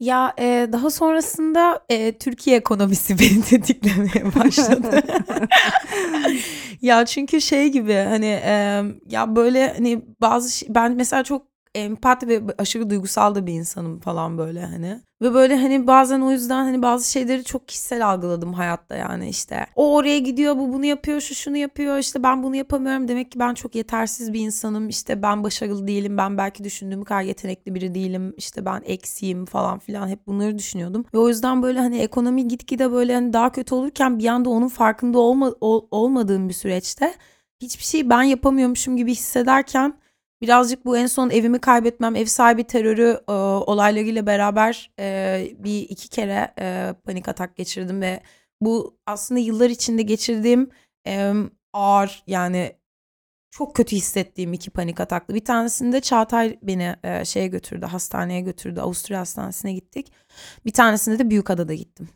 [0.00, 5.02] Ya e, daha sonrasında e, Türkiye ekonomisi beni tetiklemeye başladı.
[6.82, 12.28] ya çünkü şey gibi hani e, ya böyle hani bazı şey, ben mesela çok empati
[12.28, 15.00] ve aşırı duygusal da bir insanım falan böyle hani.
[15.22, 19.66] Ve böyle hani bazen o yüzden hani bazı şeyleri çok kişisel algıladım hayatta yani işte.
[19.76, 21.98] O oraya gidiyor, bu bunu yapıyor, şu şunu yapıyor.
[21.98, 23.08] işte ben bunu yapamıyorum.
[23.08, 24.88] Demek ki ben çok yetersiz bir insanım.
[24.88, 26.16] işte ben başarılı değilim.
[26.18, 28.34] Ben belki düşündüğüm kadar yetenekli biri değilim.
[28.36, 31.04] işte ben eksiğim falan filan hep bunları düşünüyordum.
[31.14, 34.68] Ve o yüzden böyle hani ekonomi gitgide böyle hani daha kötü olurken bir anda onun
[34.68, 37.14] farkında olma, ol, olmadığım bir süreçte
[37.60, 40.01] hiçbir şey ben yapamıyormuşum gibi hissederken
[40.42, 46.08] Birazcık bu en son evimi kaybetmem, ev sahibi terörü e, olaylarıyla beraber e, bir iki
[46.08, 48.22] kere e, panik atak geçirdim ve
[48.60, 50.70] bu aslında yıllar içinde geçirdiğim
[51.06, 51.32] e,
[51.72, 52.76] ağır yani
[53.50, 55.34] çok kötü hissettiğim iki panik ataklı.
[55.34, 58.80] Bir tanesinde Çağatay beni e, şeye götürdü, hastaneye götürdü.
[58.80, 60.12] Avusturya Hastanesi'ne gittik.
[60.66, 62.08] Bir tanesinde de Büyükada'da gittim.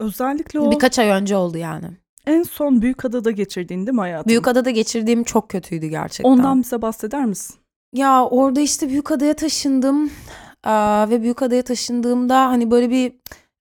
[0.00, 2.05] Özellikle o Birkaç ay önce oldu yani.
[2.26, 4.28] En son Büyükada'da geçirdiğin değil mi hayatım?
[4.28, 6.30] Büyükada'da geçirdiğim çok kötüydü gerçekten.
[6.30, 7.56] Ondan bize bahseder misin?
[7.92, 10.10] Ya orada işte Büyükada'ya taşındım
[10.64, 13.12] Aa, ve Büyükada'ya taşındığımda hani böyle bir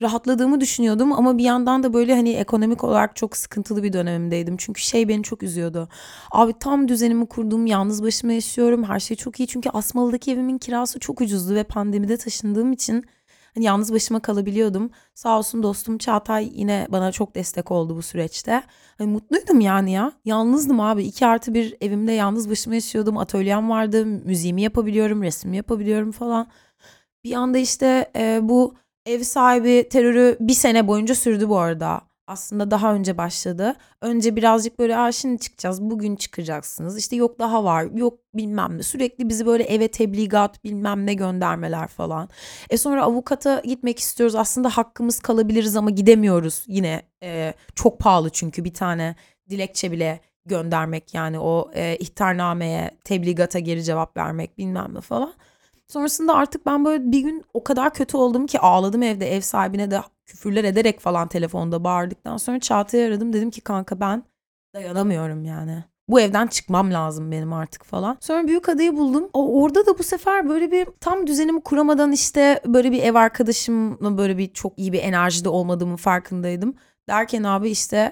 [0.01, 4.58] rahatladığımı düşünüyordum ama bir yandan da böyle hani ekonomik olarak çok sıkıntılı bir dönemimdeydim.
[4.58, 5.89] Çünkü şey beni çok üzüyordu.
[6.32, 9.47] Abi tam düzenimi kurdum, yalnız başıma yaşıyorum, her şey çok iyi.
[9.47, 13.06] Çünkü Asmalı'daki evimin kirası çok ucuzdu ve pandemide taşındığım için
[13.56, 14.89] hani yalnız başıma kalabiliyordum.
[15.13, 18.63] Sağ olsun dostum Çağatay yine bana çok destek oldu bu süreçte.
[18.98, 20.12] Hani mutluydum yani ya.
[20.26, 21.04] Yalnızdım abi.
[21.04, 23.18] İki artı bir evimde yalnız başıma yaşıyordum.
[23.18, 24.06] Atölyem vardı.
[24.06, 26.48] Müziğimi yapabiliyorum, resmimi yapabiliyorum falan.
[27.24, 32.02] Bir anda işte e, bu ev sahibi terörü bir sene boyunca sürdü bu arada.
[32.27, 33.75] Aslında daha önce başladı.
[34.01, 36.97] Önce birazcık böyle Aa, şimdi çıkacağız, bugün çıkacaksınız.
[36.97, 38.83] İşte yok daha var, yok bilmem ne.
[38.83, 42.29] Sürekli bizi böyle eve tebligat bilmem ne göndermeler falan.
[42.69, 44.35] E sonra avukata gitmek istiyoruz.
[44.35, 46.63] Aslında hakkımız kalabiliriz ama gidemiyoruz.
[46.67, 49.15] Yine e, çok pahalı çünkü bir tane
[49.49, 55.33] dilekçe bile göndermek yani o e, ihtarnameye, tebligata geri cevap vermek bilmem ne falan.
[55.88, 59.91] Sonrasında artık ben böyle bir gün o kadar kötü oldum ki ağladım evde ev sahibine
[59.91, 63.34] de küfürler ederek falan telefonda bağırdıktan sonra Çağatay'ı aradım.
[63.34, 64.24] Dedim ki kanka ben
[64.76, 65.84] dayanamıyorum yani.
[66.08, 68.17] Bu evden çıkmam lazım benim artık falan.
[68.21, 69.30] Sonra büyük adayı buldum.
[69.34, 74.17] O, orada da bu sefer böyle bir tam düzenimi kuramadan işte böyle bir ev arkadaşımla
[74.17, 76.76] böyle bir çok iyi bir enerjide olmadığımın farkındaydım.
[77.10, 78.12] Derken abi işte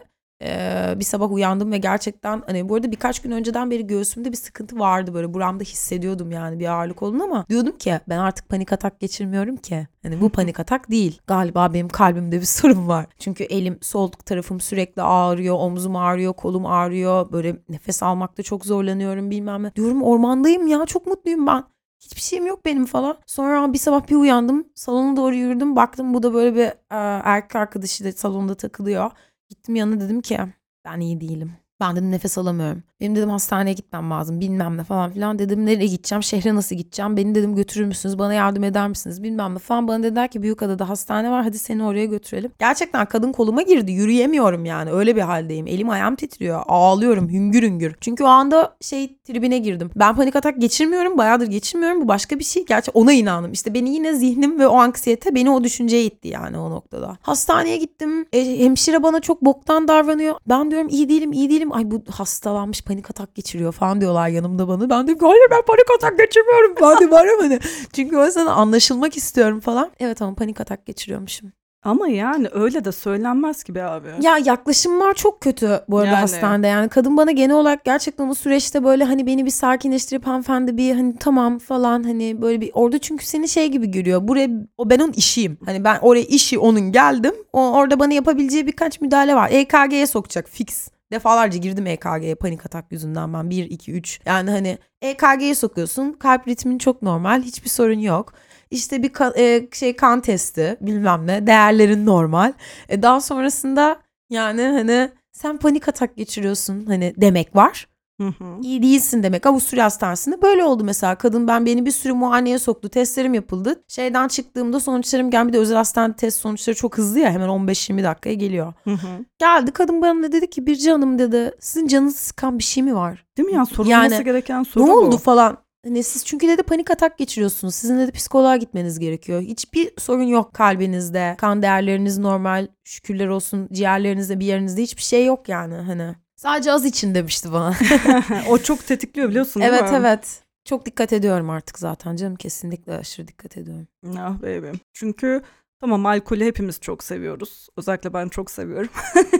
[0.99, 4.79] bir sabah uyandım ve gerçekten hani bu arada birkaç gün önceden beri göğsümde bir sıkıntı
[4.79, 8.99] vardı böyle buramda hissediyordum yani bir ağırlık olduğunu ama diyordum ki ben artık panik atak
[8.99, 9.87] geçirmiyorum ki.
[10.03, 11.21] Hani bu panik atak değil.
[11.27, 13.05] Galiba benim kalbimde bir sorun var.
[13.19, 17.31] Çünkü elim sol tarafım sürekli ağrıyor, omzum ağrıyor, kolum ağrıyor.
[17.31, 19.75] Böyle nefes almakta çok zorlanıyorum bilmem ne.
[19.75, 21.63] Diyorum ormandayım ya çok mutluyum ben.
[21.99, 23.17] Hiçbir şeyim yok benim falan.
[23.25, 24.67] Sonra bir sabah bir uyandım.
[24.75, 25.75] Salona doğru yürüdüm.
[25.75, 29.11] Baktım bu da böyle bir e, erkek arkadaşı da salonda takılıyor.
[29.53, 30.39] Gittim yanına dedim ki
[30.85, 31.53] ben iyi değilim.
[31.79, 32.83] Ben dedim nefes alamıyorum.
[33.03, 35.39] Benim dedim hastaneye gitmem lazım bilmem ne falan filan.
[35.39, 37.17] Dedim nereye gideceğim şehre nasıl gideceğim.
[37.17, 39.87] Beni dedim götürür müsünüz bana yardım eder misiniz bilmem ne falan.
[39.87, 42.51] Bana dediler ki Büyükada'da hastane var hadi seni oraya götürelim.
[42.59, 45.67] Gerçekten kadın koluma girdi yürüyemiyorum yani öyle bir haldeyim.
[45.67, 47.95] Elim ayağım titriyor ağlıyorum hüngür hüngür.
[48.01, 49.89] Çünkü o anda şey tribine girdim.
[49.95, 52.65] Ben panik atak geçirmiyorum bayağıdır geçirmiyorum bu başka bir şey.
[52.65, 53.51] Gerçi ona inandım.
[53.51, 57.17] İşte beni yine zihnim ve o anksiyete beni o düşünceye itti yani o noktada.
[57.21, 58.25] Hastaneye gittim.
[58.33, 60.35] E, hemşire bana çok boktan davranıyor.
[60.47, 61.73] Ben diyorum iyi değilim iyi değilim.
[61.73, 64.89] Ay bu hastalanmış panik atak geçiriyor falan diyorlar yanımda bana.
[64.89, 67.59] Ben diyorum ki hayır ben panik atak geçirmiyorum falan diye bağırıyorum hani.
[67.93, 69.91] Çünkü o yüzden anlaşılmak istiyorum falan.
[69.99, 71.51] Evet ama panik atak geçiriyormuşum.
[71.83, 74.07] Ama yani öyle de söylenmez ki be abi.
[74.21, 76.19] Ya yaklaşımlar çok kötü bu arada Yani.
[76.19, 76.67] hastanede.
[76.67, 80.95] Yani kadın bana genel olarak gerçekten o süreçte böyle hani beni bir sakinleştirip hanımefendi bir
[80.95, 84.27] hani tamam falan hani böyle bir orada çünkü seni şey gibi görüyor.
[84.27, 85.57] Buraya o ben onun işiyim.
[85.65, 87.33] Hani ben oraya işi onun geldim.
[87.53, 89.49] O orada bana yapabileceği birkaç müdahale var.
[89.51, 90.92] EKG'ye sokacak fix.
[91.13, 94.19] Defalarca girdim EKG'ye panik atak yüzünden ben 1 2 3.
[94.25, 96.13] Yani hani EKG'ye sokuyorsun.
[96.13, 97.41] Kalp ritmin çok normal.
[97.41, 98.33] Hiçbir sorun yok.
[98.71, 102.53] İşte bir ka- e, şey kan testi bilmem ne değerlerin normal.
[102.89, 103.99] E, daha sonrasında
[104.29, 107.87] yani hani sen panik atak geçiriyorsun hani demek var.
[108.23, 108.61] Hı hı.
[108.61, 109.45] İyi değilsin demek.
[109.45, 111.15] Avusturya hastanesinde böyle oldu mesela.
[111.15, 112.89] Kadın ben beni bir sürü muayeneye soktu.
[112.89, 113.83] Testlerim yapıldı.
[113.87, 115.47] Şeyden çıktığımda sonuçlarım geldi.
[115.47, 117.31] Bir de özel hastane test sonuçları çok hızlı ya.
[117.31, 118.73] Hemen 15-20 dakikaya geliyor.
[118.83, 119.07] Hı hı.
[119.39, 123.25] Geldi kadın bana dedi ki Birce Hanım dedi sizin canınızı sıkan bir şey mi var?
[123.37, 124.93] Değil mi ya sorulması Yani, gereken soru ne bu.
[124.99, 125.57] oldu falan.
[125.85, 127.75] Hani siz çünkü dedi panik atak geçiriyorsunuz.
[127.75, 129.41] Sizin dedi psikoloğa gitmeniz gerekiyor.
[129.41, 131.35] Hiçbir sorun yok kalbinizde.
[131.37, 132.67] Kan değerleriniz normal.
[132.83, 133.69] Şükürler olsun.
[133.71, 136.15] Ciğerlerinizde bir yerinizde hiçbir şey yok yani hani.
[136.43, 137.73] Sadece az için demişti bana.
[138.49, 139.97] o çok tetikliyor biliyorsun değil evet mi?
[139.97, 140.43] evet.
[140.65, 142.35] Çok dikkat ediyorum artık zaten canım.
[142.35, 143.87] Kesinlikle aşırı dikkat ediyorum.
[144.17, 144.67] Ah baby.
[144.93, 145.41] Çünkü
[145.79, 147.67] tamam alkolü hepimiz çok seviyoruz.
[147.77, 148.89] Özellikle ben çok seviyorum.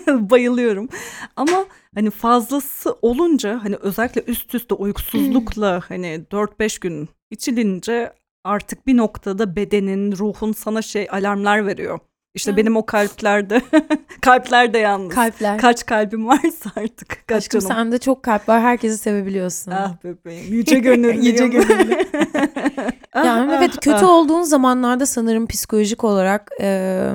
[0.30, 0.90] Bayılıyorum.
[1.36, 8.98] Ama hani fazlası olunca hani özellikle üst üste uykusuzlukla hani 4-5 gün içilince artık bir
[8.98, 12.00] noktada bedenin, ruhun sana şey alarmlar veriyor.
[12.36, 12.58] İşte Evet.
[12.58, 13.62] benim o kalplerde,
[14.22, 15.16] kalplerde yalnız.
[15.16, 15.58] Kalpler.
[15.58, 17.28] Kaç kalbim varsa artık.
[17.28, 17.76] Kaç Aşkım canım.
[17.76, 18.62] sende çok kalp var.
[18.62, 19.72] Herkesi sevebiliyorsun.
[19.72, 20.54] Ah bebeğim.
[20.54, 21.22] Yüce gönüllüyüm.
[21.22, 21.98] Yüce gönüllü.
[23.16, 24.10] Ah, Yani ah, evet kötü ah.
[24.10, 27.10] olduğun zamanlarda sanırım psikolojik olarak e,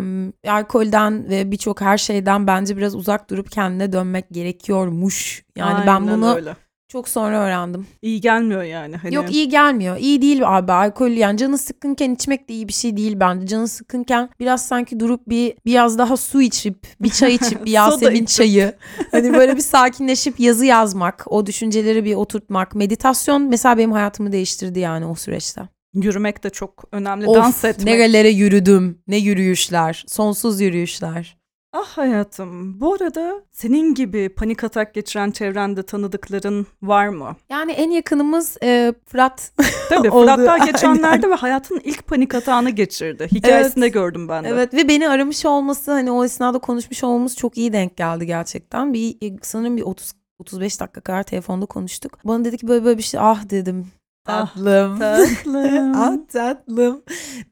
[0.48, 5.44] alkolden ve birçok her şeyden bence biraz uzak durup kendine dönmek gerekiyormuş.
[5.56, 6.56] Yani ben Aynen bunu öyle.
[6.88, 7.86] Çok sonra öğrendim.
[8.02, 8.96] İyi gelmiyor yani.
[8.96, 9.14] Hani...
[9.14, 9.96] Yok iyi gelmiyor.
[9.96, 13.46] İyi değil abi alkol yani canı sıkkınken içmek de iyi bir şey değil bence.
[13.46, 18.24] Canı sıkkınken biraz sanki durup bir biraz daha su içip bir çay içip bir Yasemin
[18.24, 18.74] çayı
[19.10, 24.78] hani böyle bir sakinleşip yazı yazmak, o düşünceleri bir oturtmak, meditasyon mesela benim hayatımı değiştirdi
[24.78, 25.62] yani o süreçte.
[25.94, 27.26] Yürümek de çok önemli.
[27.26, 27.86] Of, Dans etmek.
[27.86, 29.02] nerelere yürüdüm.
[29.06, 30.04] Ne yürüyüşler.
[30.08, 31.37] Sonsuz yürüyüşler.
[31.72, 32.80] Ah hayatım.
[32.80, 37.36] Bu arada senin gibi panik atak geçiren çevrende tanıdıkların var mı?
[37.48, 39.52] Yani en yakınımız e, Fırat.
[39.88, 43.28] Tabii Oldu, Fırat daha geçenlerde ve hayatının ilk panik atağını geçirdi.
[43.32, 44.48] Hikayesinde gördüm ben de.
[44.48, 48.94] evet ve beni aramış olması hani o esnada konuşmuş olmamız çok iyi denk geldi gerçekten.
[48.94, 52.18] Bir e, sanırım bir 30 35 dakika kadar telefonda konuştuk.
[52.24, 53.86] Bana dedi ki böyle böyle bir şey ah dedim.
[54.28, 54.98] Ah, Tatlım.
[54.98, 55.92] Tatlım.
[55.96, 57.02] ah tatlım.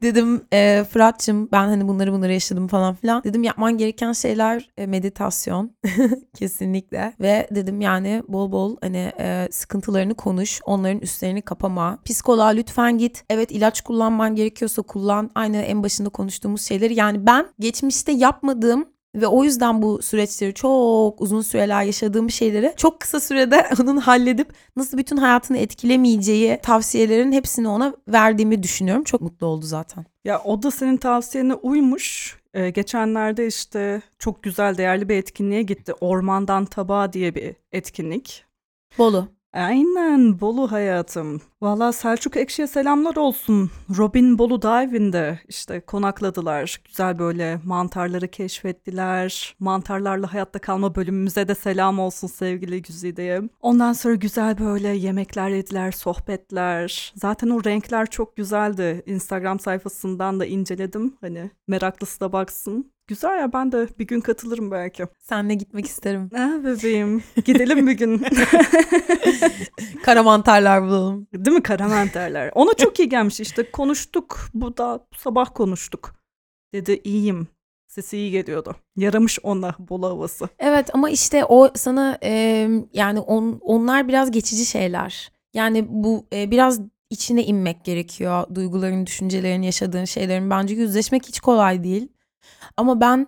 [0.01, 3.23] Dedim e, Fırat'cığım ben hani bunları bunları yaşadım falan filan.
[3.23, 5.71] Dedim yapman gereken şeyler e, meditasyon
[6.35, 7.13] kesinlikle.
[7.19, 10.59] Ve dedim yani bol bol hani e, sıkıntılarını konuş.
[10.65, 11.99] Onların üstlerini kapama.
[12.05, 13.23] Psikoloğa lütfen git.
[13.29, 15.31] Evet ilaç kullanman gerekiyorsa kullan.
[15.35, 16.95] Aynı en başında konuştuğumuz şeyleri.
[16.95, 22.99] Yani ben geçmişte yapmadığım ve o yüzden bu süreçleri çok uzun süreler yaşadığım şeyleri çok
[22.99, 29.03] kısa sürede onun halledip nasıl bütün hayatını etkilemeyeceği tavsiyelerin hepsini ona verdiğimi düşünüyorum.
[29.03, 30.05] Çok mutlu oldu zaten.
[30.25, 32.37] Ya o da senin tavsiyene uymuş.
[32.53, 35.93] Ee, geçenlerde işte çok güzel değerli bir etkinliğe gitti.
[36.01, 38.45] Ormandan Tabağa diye bir etkinlik.
[38.97, 39.27] Bolu.
[39.53, 41.41] Aynen Bolu hayatım.
[41.61, 43.71] Valla Selçuk Ekşi'ye selamlar olsun.
[43.97, 46.81] Robin Bolu Dive'inde işte konakladılar.
[46.85, 49.55] Güzel böyle mantarları keşfettiler.
[49.59, 53.41] Mantarlarla hayatta kalma bölümümüze de selam olsun sevgili Güzide'ye.
[53.61, 57.13] Ondan sonra güzel böyle yemekler yediler, sohbetler.
[57.15, 59.03] Zaten o renkler çok güzeldi.
[59.05, 61.17] Instagram sayfasından da inceledim.
[61.21, 62.91] Hani meraklısı da baksın.
[63.07, 65.03] Güzel ya ben de bir gün katılırım belki.
[65.19, 66.29] Seninle gitmek isterim.
[66.35, 68.17] Ah bebeğim gidelim bir gün.
[70.03, 71.27] Kara mantarlar bulalım.
[71.47, 72.51] Değil mi karamanterler?
[72.55, 76.15] Ona çok iyi gelmiş işte konuştuk bu da sabah konuştuk.
[76.73, 77.47] Dedi iyiyim.
[77.87, 78.75] Sesi iyi geliyordu.
[78.95, 80.49] Yaramış ona Bolu havası.
[80.59, 82.31] Evet ama işte o sana e,
[82.93, 85.31] yani on, onlar biraz geçici şeyler.
[85.53, 88.55] Yani bu e, biraz içine inmek gerekiyor.
[88.55, 92.07] Duyguların, düşüncelerin, yaşadığın şeylerin bence yüzleşmek hiç kolay değil.
[92.77, 93.27] Ama ben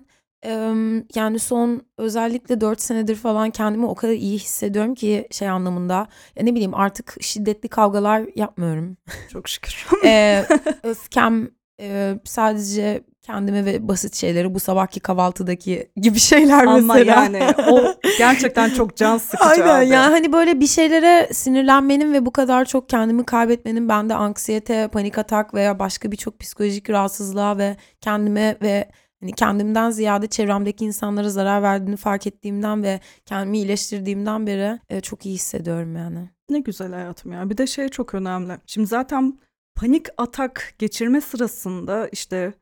[1.16, 6.08] yani son özellikle 4 senedir falan kendimi o kadar iyi hissediyorum ki şey anlamında.
[6.36, 8.98] Ya ne bileyim artık şiddetli kavgalar yapmıyorum.
[9.34, 9.86] Çok şükür.
[10.06, 10.46] e,
[10.84, 11.50] öfkem
[11.82, 17.24] e, sadece kendime ve basit şeyleri bu sabahki kahvaltıdaki gibi şeyler Ama mesela.
[17.24, 19.88] yani o gerçekten çok can sıkıcı Aynen abi.
[19.88, 25.18] yani hani böyle bir şeylere sinirlenmenin ve bu kadar çok kendimi kaybetmenin bende anksiyete, panik
[25.18, 28.90] atak veya başka birçok psikolojik rahatsızlığa ve kendime ve
[29.22, 35.26] hani kendimden ziyade çevremdeki insanlara zarar verdiğini fark ettiğimden ve kendimi iyileştirdiğimden beri e, çok
[35.26, 36.30] iyi hissediyorum yani.
[36.50, 37.50] Ne güzel hayatım ya.
[37.50, 38.54] Bir de şey çok önemli.
[38.66, 39.40] Şimdi zaten
[39.76, 42.54] panik atak geçirme sırasında işte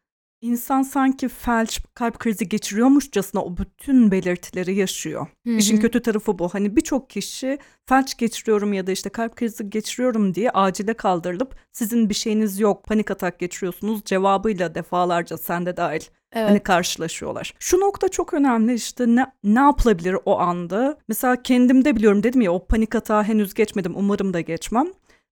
[0.42, 5.28] insan sanki felç, kalp krizi geçiriyormuşçasına o bütün belirtileri yaşıyor.
[5.46, 6.50] İşin kötü tarafı bu.
[6.50, 12.10] Hani birçok kişi felç geçiriyorum ya da işte kalp krizi geçiriyorum diye acile kaldırılıp sizin
[12.10, 16.02] bir şeyiniz yok, panik atak geçiriyorsunuz cevabıyla defalarca sen de dahil
[16.34, 16.50] Evet.
[16.50, 17.54] hani karşılaşıyorlar.
[17.60, 20.98] Şu nokta çok önemli işte ne, ne yapılabilir o anda?
[21.08, 24.88] Mesela kendimde biliyorum dedim ya o panik atağı henüz geçmedim umarım da geçmem.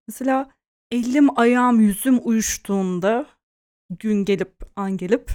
[0.08, 0.50] Mesela
[0.90, 3.26] elim ayağım yüzüm uyuştuğunda
[3.90, 5.30] gün gelip an gelip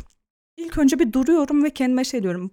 [0.57, 2.51] ilk önce bir duruyorum ve kendime şey diyorum.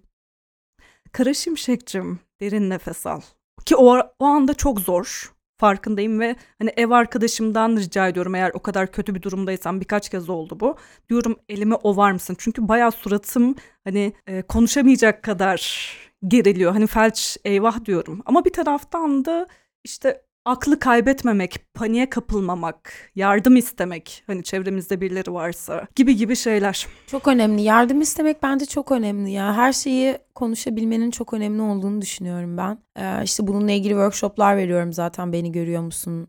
[1.11, 3.21] Kara şimşekcim derin nefes al.
[3.65, 8.59] Ki o, o anda çok zor farkındayım ve hani ev arkadaşımdan rica ediyorum eğer o
[8.59, 10.75] kadar kötü bir durumdaysam birkaç kez oldu bu.
[11.09, 12.35] Diyorum elime ovar mısın?
[12.39, 15.89] Çünkü bayağı suratım hani e, konuşamayacak kadar
[16.27, 16.71] geriliyor.
[16.71, 18.21] Hani felç eyvah diyorum.
[18.25, 19.47] Ama bir taraftan da
[19.83, 26.87] işte aklı kaybetmemek, paniğe kapılmamak, yardım istemek hani çevremizde birileri varsa gibi gibi şeyler.
[27.07, 27.61] Çok önemli.
[27.61, 29.53] Yardım istemek bence çok önemli ya.
[29.53, 32.77] Her şeyi konuşabilmenin çok önemli olduğunu düşünüyorum ben.
[32.99, 36.27] Ee, işte bununla ilgili workshoplar veriyorum zaten beni görüyor musun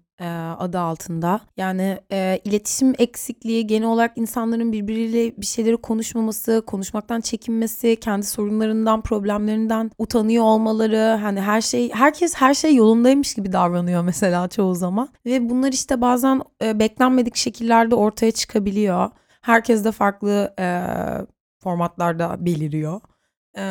[0.59, 1.41] adı altında.
[1.57, 9.01] Yani e, iletişim eksikliği genel olarak insanların birbiriyle bir şeyleri konuşmaması, konuşmaktan çekinmesi, kendi sorunlarından,
[9.01, 15.09] problemlerinden utanıyor olmaları, hani her şey herkes her şey yolundaymış gibi davranıyor mesela çoğu zaman
[15.27, 19.11] ve bunlar işte bazen e, beklenmedik şekillerde ortaya çıkabiliyor.
[19.41, 20.85] Herkes de farklı e,
[21.59, 23.01] formatlarda beliriyor.
[23.55, 23.65] E,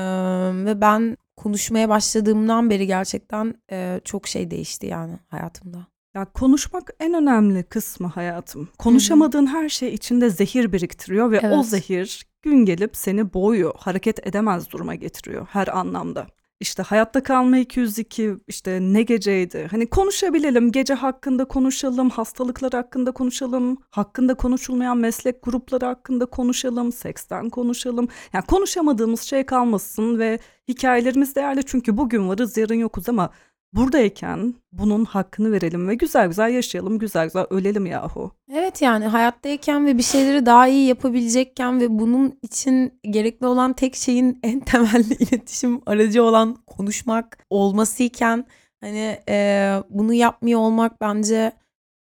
[0.66, 5.88] ve ben konuşmaya başladığımdan beri gerçekten e, çok şey değişti yani hayatımda.
[6.16, 8.70] Ya konuşmak en önemli kısmı hayatım.
[8.78, 11.66] Konuşamadığın her şey içinde zehir biriktiriyor ve o Evet.
[11.66, 16.28] zehir gün gelip seni boğuyor, hareket edemez duruma getiriyor her anlamda.
[16.60, 19.68] İşte hayatta kalma 202, işte ne geceydi.
[19.72, 27.49] Hani konuşabilelim, gece hakkında konuşalım, hastalıklar hakkında konuşalım, hakkında konuşulmayan meslek grupları hakkında konuşalım, seksten
[27.49, 28.07] konuşalım.
[28.34, 33.30] Yani konuşamadığımız şey kalmasın ve hikayelerimiz değerli çünkü bugün varız, yarın yokuz ama
[33.74, 38.32] buradayken bunun hakkını verelim ve güzel güzel yaşayalım, güzel güzel ölelim yahu.
[38.54, 43.96] Evet yani hayattayken ve bir şeyleri daha iyi yapabilecekken ve bunun için gerekli olan tek
[43.96, 48.46] şeyin en temelli iletişim aracı olan konuşmak olmasıyken
[48.82, 51.52] hani e, bunu yapmıyor olmak bence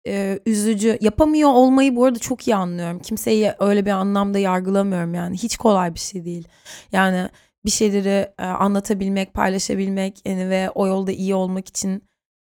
[0.08, 0.98] e, üzücü.
[1.02, 3.00] Yapamıyor olmayı bu arada çok iyi anlıyorum.
[3.00, 5.38] Kimseyi öyle bir anlamda yargılamıyorum yani.
[5.38, 6.48] Hiç kolay bir şey değil.
[6.92, 7.30] Yani
[7.66, 12.04] bir şeyleri e, anlatabilmek, paylaşabilmek yani ve o yolda iyi olmak için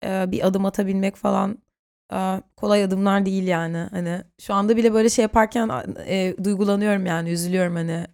[0.05, 1.57] e, bir adım atabilmek falan
[2.13, 3.77] e, kolay adımlar değil yani.
[3.91, 5.69] Hani şu anda bile böyle şey yaparken
[6.07, 8.07] e, duygulanıyorum yani, üzülüyorum hani.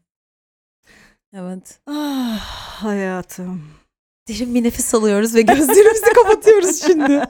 [1.33, 1.79] Evet.
[1.87, 2.39] Ah
[2.83, 3.63] hayatım.
[4.27, 7.23] Derin bir nefes alıyoruz ve gözlerimizi kapatıyoruz şimdi.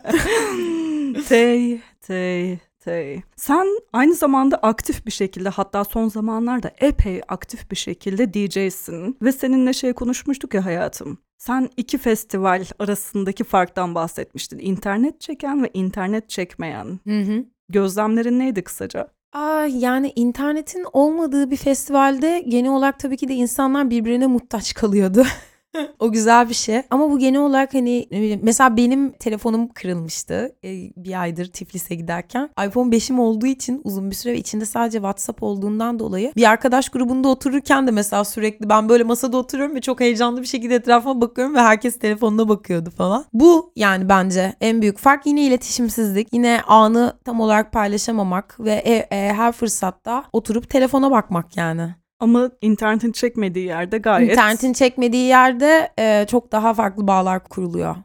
[1.28, 3.22] tey, tey, tey.
[3.36, 9.18] Sen aynı zamanda aktif bir şekilde hatta son zamanlarda epey aktif bir şekilde DJ'sin.
[9.22, 11.18] Ve seninle şey konuşmuştuk ya hayatım.
[11.38, 14.60] Sen iki festival arasındaki farktan bahsetmiştin.
[14.60, 17.00] İnternet çeken ve internet çekmeyen.
[17.08, 17.46] Hı hı.
[17.70, 19.08] Gözlemlerin neydi kısaca?
[19.34, 25.26] Aa, yani internetin olmadığı bir festivalde genel olarak tabii ki de insanlar birbirine muhtaç kalıyordu.
[26.00, 26.82] o güzel bir şey.
[26.92, 31.96] Ama bu genel olarak hani ne bileyim, mesela benim telefonum kırılmıştı e, bir aydır Tiflis'e
[31.96, 32.50] giderken.
[32.68, 36.90] iPhone 5'im olduğu için uzun bir süre ve içinde sadece WhatsApp olduğundan dolayı bir arkadaş
[36.90, 41.22] grubunda otururken de mesela sürekli ben böyle masada oturuyorum ve çok heyecanlı bir şekilde etrafıma
[41.22, 43.26] bakıyorum ve herkes telefonuna bakıyordu falan.
[43.34, 46.28] Bu yani bence en büyük fark yine iletişimsizlik.
[46.34, 51.96] Yine anı tam olarak paylaşamamak ve e- e, her fırsatta oturup telefona bakmak yani.
[52.24, 54.32] Ama internetin çekmediği yerde gayet...
[54.32, 57.96] İnternetin çekmediği yerde e, çok daha farklı bağlar kuruluyor.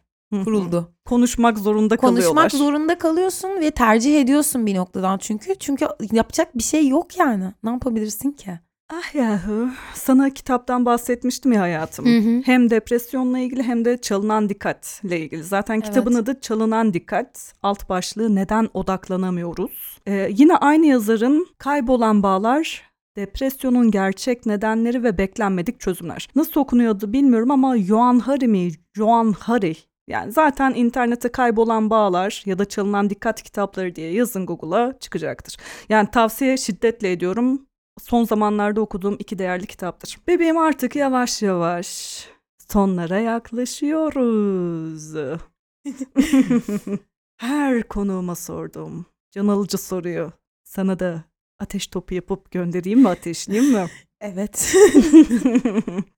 [0.45, 0.93] Kuruldu.
[1.05, 2.35] Konuşmak zorunda kalıyorlar.
[2.35, 5.55] Konuşmak zorunda kalıyorsun ve tercih ediyorsun bir noktadan çünkü.
[5.55, 7.45] Çünkü yapacak bir şey yok yani.
[7.63, 8.59] Ne yapabilirsin ki?
[8.93, 9.69] Ah yahu.
[9.95, 12.07] Sana kitaptan bahsetmiştim ya hayatım.
[12.07, 12.43] Hı hı.
[12.45, 15.43] Hem depresyonla ilgili hem de çalınan dikkatle ilgili.
[15.43, 16.23] Zaten kitabın Evet.
[16.23, 17.55] adı Çalınan Dikkat.
[17.63, 19.99] Alt başlığı Neden Odaklanamıyoruz?
[20.07, 26.29] Ee, yine aynı yazarın Kaybolan Bağlar, Depresyonun Gerçek Nedenleri ve Beklenmedik Çözümler.
[26.35, 28.71] Nasıl okunuyordu bilmiyorum ama Johan Hari mi?
[28.95, 29.77] Johan Hari.
[30.09, 35.57] Yani zaten internete kaybolan bağlar ya da çalınan dikkat kitapları diye yazın Google'a çıkacaktır.
[35.89, 37.67] Yani tavsiye şiddetle ediyorum.
[38.01, 40.19] Son zamanlarda okuduğum iki değerli kitaptır.
[40.27, 42.25] Bebeğim artık yavaş yavaş
[42.73, 45.15] sonlara yaklaşıyoruz.
[47.37, 49.07] Her konuğuma sordum.
[49.31, 50.33] Can alıcı soruyu.
[50.65, 51.25] Sana da
[51.59, 53.87] ateş topu yapıp göndereyim mi ateşleyeyim mi?
[54.21, 54.71] Evet.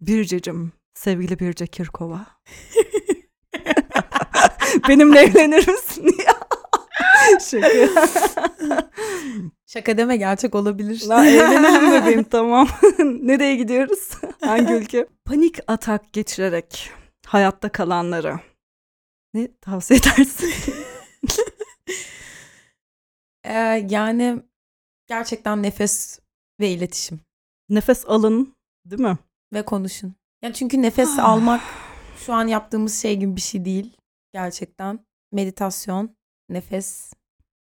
[0.00, 2.26] Bircecim, sevgili Birce Kirkova.
[4.88, 6.34] Benimle evlenir misin ya?
[7.40, 7.68] Şaka.
[9.66, 11.02] Şaka deme gerçek olabilir.
[11.08, 12.68] La evlenelim bebeğim tamam.
[12.98, 14.10] Nereye gidiyoruz?
[14.40, 15.06] Hangi ülke?
[15.24, 16.90] Panik atak geçirerek
[17.26, 18.40] hayatta kalanlara
[19.34, 20.52] ne tavsiye edersin?
[23.44, 24.42] Ee, yani
[25.14, 26.20] gerçekten nefes
[26.60, 27.20] ve iletişim
[27.68, 28.54] Nefes alın,
[28.86, 29.18] değil mi?
[29.52, 30.14] ve konuşun.
[30.42, 31.24] Yani çünkü nefes Ah.
[31.28, 31.60] almak
[32.16, 33.96] şu an yaptığımız şey gibi bir şey değil.
[34.32, 36.16] Gerçekten meditasyon,
[36.48, 37.12] nefes,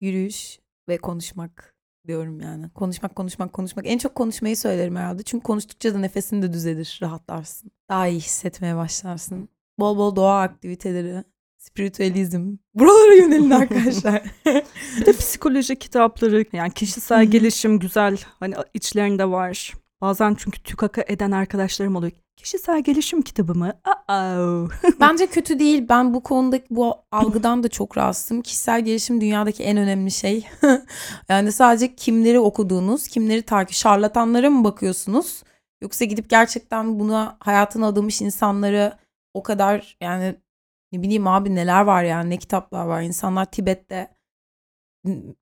[0.01, 1.74] yürüyüş ve konuşmak
[2.07, 2.70] diyorum yani.
[2.70, 3.86] Konuşmak, konuşmak, konuşmak.
[3.86, 5.22] En çok konuşmayı söylerim herhalde.
[5.22, 7.70] Çünkü konuştukça da nefesin de düzelir, rahatlarsın.
[7.88, 9.49] Daha iyi hissetmeye başlarsın.
[9.78, 11.24] Bol bol doğa aktiviteleri,
[11.66, 12.56] spiritüalizm.
[12.74, 14.22] Buralara yönelin arkadaşlar.
[15.00, 19.74] Bir de psikoloji kitapları yani kişisel gelişim güzel hani içlerinde var.
[20.00, 22.12] Bazen çünkü tükaka eden arkadaşlarım oluyor.
[22.36, 23.72] Kişisel gelişim kitabı mı?
[23.86, 24.70] Uh-oh.
[25.00, 25.86] Bence kötü değil.
[25.88, 28.42] Ben bu konudaki bu algıdan da çok rahatsızım.
[28.42, 30.46] Kişisel gelişim dünyadaki en önemli şey.
[31.28, 35.42] yani sadece kimleri okuduğunuz, kimleri takip, şarlatanlara mı bakıyorsunuz?
[35.80, 38.92] Yoksa gidip gerçekten buna hayatını adamış insanları
[39.34, 40.34] o kadar yani
[40.93, 43.03] ne bileyim abi neler var yani ne kitaplar var.
[43.03, 44.16] İnsanlar Tibet'te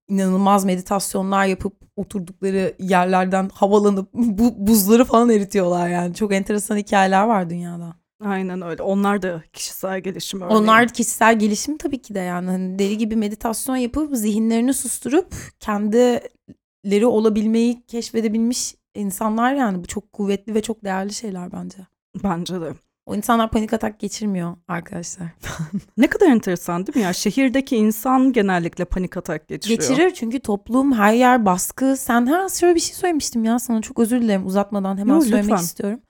[0.09, 6.15] inanılmaz meditasyonlar yapıp oturdukları yerlerden havalanıp bu buzları falan eritiyorlar yani.
[6.15, 7.95] Çok enteresan hikayeler var dünyada.
[8.25, 8.83] Aynen öyle.
[8.83, 10.59] Onlar da kişisel gelişim örneği.
[10.59, 12.51] Onlar kişisel gelişim tabii ki de yani.
[12.51, 19.83] Hani deli gibi meditasyon yapıp zihinlerini susturup kendileri olabilmeyi keşfedebilmiş insanlar yani.
[19.83, 21.79] Bu çok kuvvetli ve çok değerli şeyler bence.
[22.25, 22.73] Bence de.
[23.07, 25.27] O insanlar panik atak geçirmiyor arkadaşlar.
[25.97, 27.13] ne kadar enteresan değil mi ya?
[27.13, 29.81] Şehirdeki insan genellikle panik atak geçiriyor.
[29.81, 31.97] Geçirir çünkü toplum her yer baskı.
[31.97, 35.45] Sen ha şöyle bir şey söylemiştim ya sana çok özür dilerim uzatmadan hemen Yo, söylemek
[35.45, 35.63] lütfen.
[35.63, 36.01] istiyorum.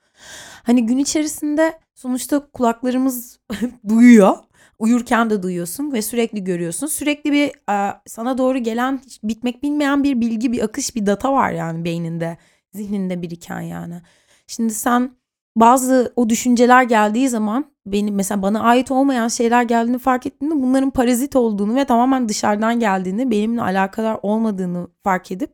[0.63, 3.39] Hani gün içerisinde sonuçta kulaklarımız
[3.87, 4.37] duyuyor.
[4.79, 6.87] Uyurken de duyuyorsun ve sürekli görüyorsun.
[6.87, 11.33] Sürekli bir e, sana doğru gelen hiç bitmek bilmeyen bir bilgi, bir akış, bir data
[11.33, 12.37] var yani beyninde,
[12.73, 14.01] zihninde biriken yani.
[14.47, 15.11] Şimdi sen
[15.55, 20.89] bazı o düşünceler geldiği zaman benim mesela bana ait olmayan şeyler geldiğini fark ettiğimde bunların
[20.89, 25.53] parazit olduğunu ve tamamen dışarıdan geldiğini, benimle alakadar olmadığını fark edip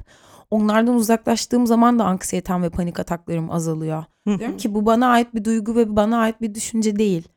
[0.52, 4.04] onlardan uzaklaştığım zaman da anksiyetem ve panik ataklarım azalıyor.
[4.28, 7.28] Diyorum ki bu bana ait bir duygu ve bana ait bir düşünce değil.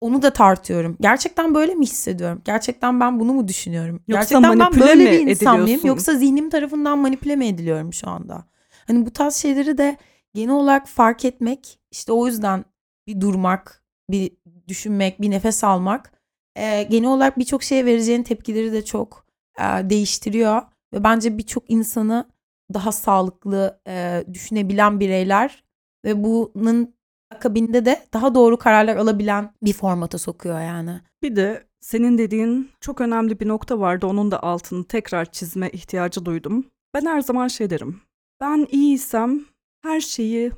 [0.00, 0.96] Onu da tartıyorum.
[1.00, 2.42] Gerçekten böyle mi hissediyorum?
[2.44, 4.00] Gerçekten ben bunu mu düşünüyorum?
[4.08, 5.80] Yoksa Gerçekten ben böyle bir insan mıyım?
[5.84, 8.44] Yoksa zihnim tarafından manipüle mi ediliyorum şu anda?
[8.86, 9.96] Hani bu tarz şeyleri de
[10.34, 12.64] genel olarak fark etmek, işte o yüzden
[13.06, 14.30] bir durmak, bir
[14.68, 16.12] düşünmek, bir nefes almak
[16.56, 19.26] e, genel olarak birçok şeye vereceğin tepkileri de çok
[19.58, 20.62] e, değiştiriyor
[20.94, 22.28] ve bence birçok insanı
[22.74, 25.64] daha sağlıklı e, düşünebilen bireyler
[26.04, 26.94] ve bunun
[27.34, 31.00] akabinde de daha doğru kararlar alabilen bir formata sokuyor yani.
[31.22, 34.06] Bir de senin dediğin çok önemli bir nokta vardı.
[34.06, 36.66] Onun da altını tekrar çizme ihtiyacı duydum.
[36.94, 38.00] Ben her zaman şey derim.
[38.40, 39.44] Ben iyiysem
[39.82, 40.52] her şeyi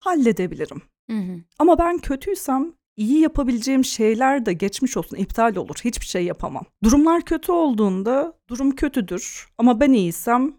[0.00, 0.82] halledebilirim.
[1.58, 5.76] Ama ben kötüysem iyi yapabileceğim şeyler de geçmiş olsun iptal olur.
[5.84, 6.64] Hiçbir şey yapamam.
[6.84, 10.54] Durumlar kötü olduğunda durum kötüdür ama ben iyiysem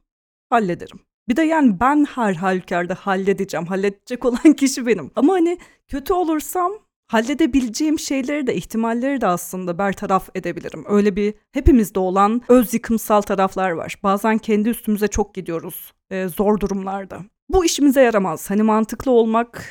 [0.50, 1.00] hallederim.
[1.30, 3.66] Bir de yani ben her halükarda halledeceğim.
[3.66, 5.12] Halledecek olan kişi benim.
[5.16, 6.72] Ama hani kötü olursam
[7.08, 10.86] halledebileceğim şeyleri de ihtimalleri de aslında bertaraf edebilirim.
[10.88, 13.96] Öyle bir hepimizde olan öz yıkımsal taraflar var.
[14.04, 17.22] Bazen kendi üstümüze çok gidiyoruz e, zor durumlarda.
[17.50, 18.50] Bu işimize yaramaz.
[18.50, 19.66] Hani mantıklı olmak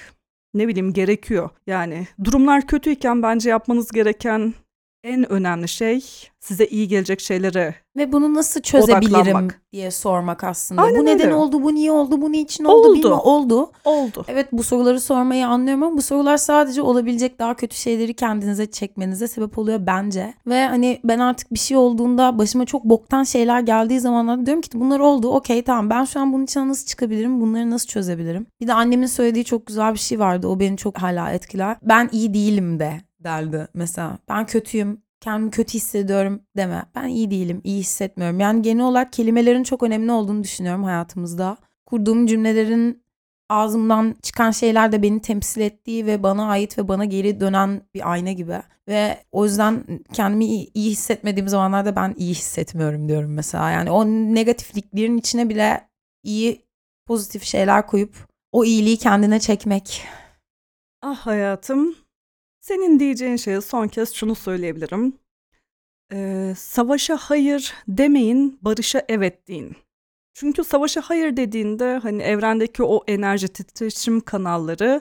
[0.55, 1.51] ne bileyim gerekiyor.
[1.66, 4.55] Yani durumlar kötüyken bence yapmanız gereken
[5.05, 6.05] en önemli şey
[6.40, 9.61] size iyi gelecek şeylere Ve bunu nasıl çözebilirim Odaklanmak.
[9.72, 10.82] diye sormak aslında.
[10.82, 11.34] Aynen bu neden öyle.
[11.34, 12.94] oldu, bu niye oldu, bu niçin oldu, Oldu.
[12.94, 13.20] bilmiyorum.
[13.24, 13.70] Oldu.
[13.84, 14.24] oldu.
[14.28, 19.28] Evet bu soruları sormayı anlıyorum ama bu sorular sadece olabilecek daha kötü şeyleri kendinize çekmenize
[19.28, 20.34] sebep oluyor bence.
[20.46, 24.80] Ve hani ben artık bir şey olduğunda başıma çok boktan şeyler geldiği zamanlarda diyorum ki
[24.80, 28.46] bunlar oldu okey tamam ben şu an bunun içinden nasıl çıkabilirim bunları nasıl çözebilirim.
[28.61, 31.76] Bir de annemin söylediği çok güzel bir şey vardı o beni çok hala etkiler.
[31.82, 34.19] Ben iyi değilim de derdi mesela.
[34.29, 36.85] Ben kötüyüm kendimi kötü hissediyorum deme.
[36.95, 38.41] Ben iyi değilim, iyi hissetmiyorum.
[38.41, 41.57] Yani genel olarak kelimelerin çok önemli olduğunu düşünüyorum hayatımızda.
[41.87, 43.03] Kurduğum cümlelerin
[43.49, 48.12] ağzımdan çıkan şeyler de beni temsil ettiği ve bana ait ve bana geri dönen bir
[48.12, 48.62] ayna gibi.
[48.89, 53.71] Ve o yüzden kendimi iyi, iyi hissetmediğim zamanlarda ben iyi hissetmiyorum diyorum mesela.
[53.71, 55.89] Yani o negatifliklerin içine bile
[56.23, 56.62] iyi
[57.07, 60.03] pozitif şeyler koyup o iyiliği kendine çekmek.
[61.03, 61.95] Ah hayatım.
[62.69, 65.19] Senin diyeceğin şeye son kez şunu söyleyebilirim.
[66.12, 69.77] Ee, savaşa hayır demeyin, barışa evet deyin.
[70.35, 75.01] Çünkü savaşa hayır dediğinde hani evrendeki o enerji titreşim kanalları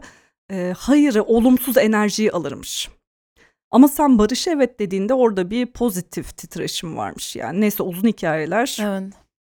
[0.51, 2.89] e, hayırı, olumsuz enerjiyi alırmış.
[3.71, 7.61] Ama sen barışa evet dediğinde orada bir pozitif titreşim varmış yani.
[7.61, 9.13] Neyse uzun hikayeler Evet.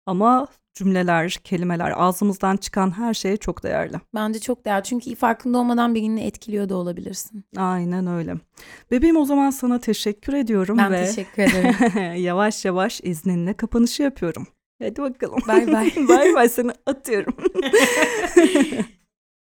[0.06, 0.46] ama
[0.80, 3.96] cümleler, kelimeler, ağzımızdan çıkan her şey çok değerli.
[4.14, 4.84] Bence çok değerli.
[4.84, 7.44] Çünkü farkında olmadan birini etkiliyor da olabilirsin.
[7.56, 8.34] Aynen öyle.
[8.90, 12.14] Bebeğim o zaman sana teşekkür ediyorum Ben ve teşekkür ederim.
[12.22, 14.46] yavaş yavaş izninle kapanışı yapıyorum.
[14.82, 15.38] Hadi bakalım.
[15.48, 15.92] Bay bay.
[16.08, 17.34] bay bay seni atıyorum.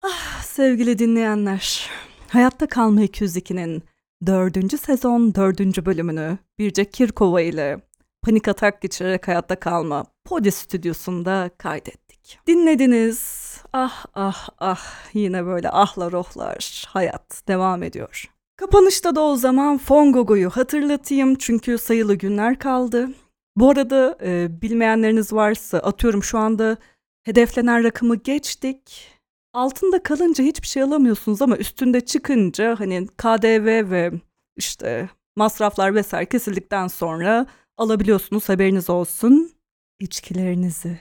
[0.03, 1.89] ah, sevgili dinleyenler.
[2.27, 3.83] Hayatta Kalma 202'nin
[4.25, 7.81] dördüncü sezon dördüncü bölümünü Birce Kirkova ile
[8.23, 12.39] panik atak geçirerek hayatta kalma Podi stüdyosunda kaydettik.
[12.47, 13.43] Dinlediniz.
[13.73, 18.33] Ah ah ah yine böyle ahlar ohlar hayat devam ediyor.
[18.57, 23.09] Kapanışta da o zaman Fongogo'yu hatırlatayım çünkü sayılı günler kaldı.
[23.55, 26.77] Bu arada e, bilmeyenleriniz varsa atıyorum şu anda
[27.23, 29.07] hedeflenen rakamı geçtik.
[29.53, 34.11] Altında kalınca hiçbir şey alamıyorsunuz ama üstünde çıkınca hani KDV ve
[34.57, 37.45] işte masraflar vesaire kesildikten sonra
[37.77, 39.51] alabiliyorsunuz haberiniz olsun.
[39.99, 40.99] İçkilerinizi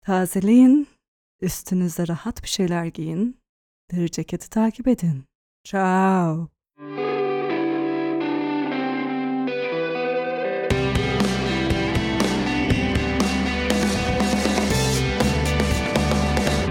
[0.00, 0.88] tazeleyin,
[1.40, 3.36] üstünüze rahat bir şeyler giyin,
[3.92, 5.24] deri ceketi takip edin.
[5.64, 6.48] Ciao.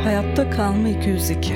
[0.04, 1.54] Hayatta kalma 202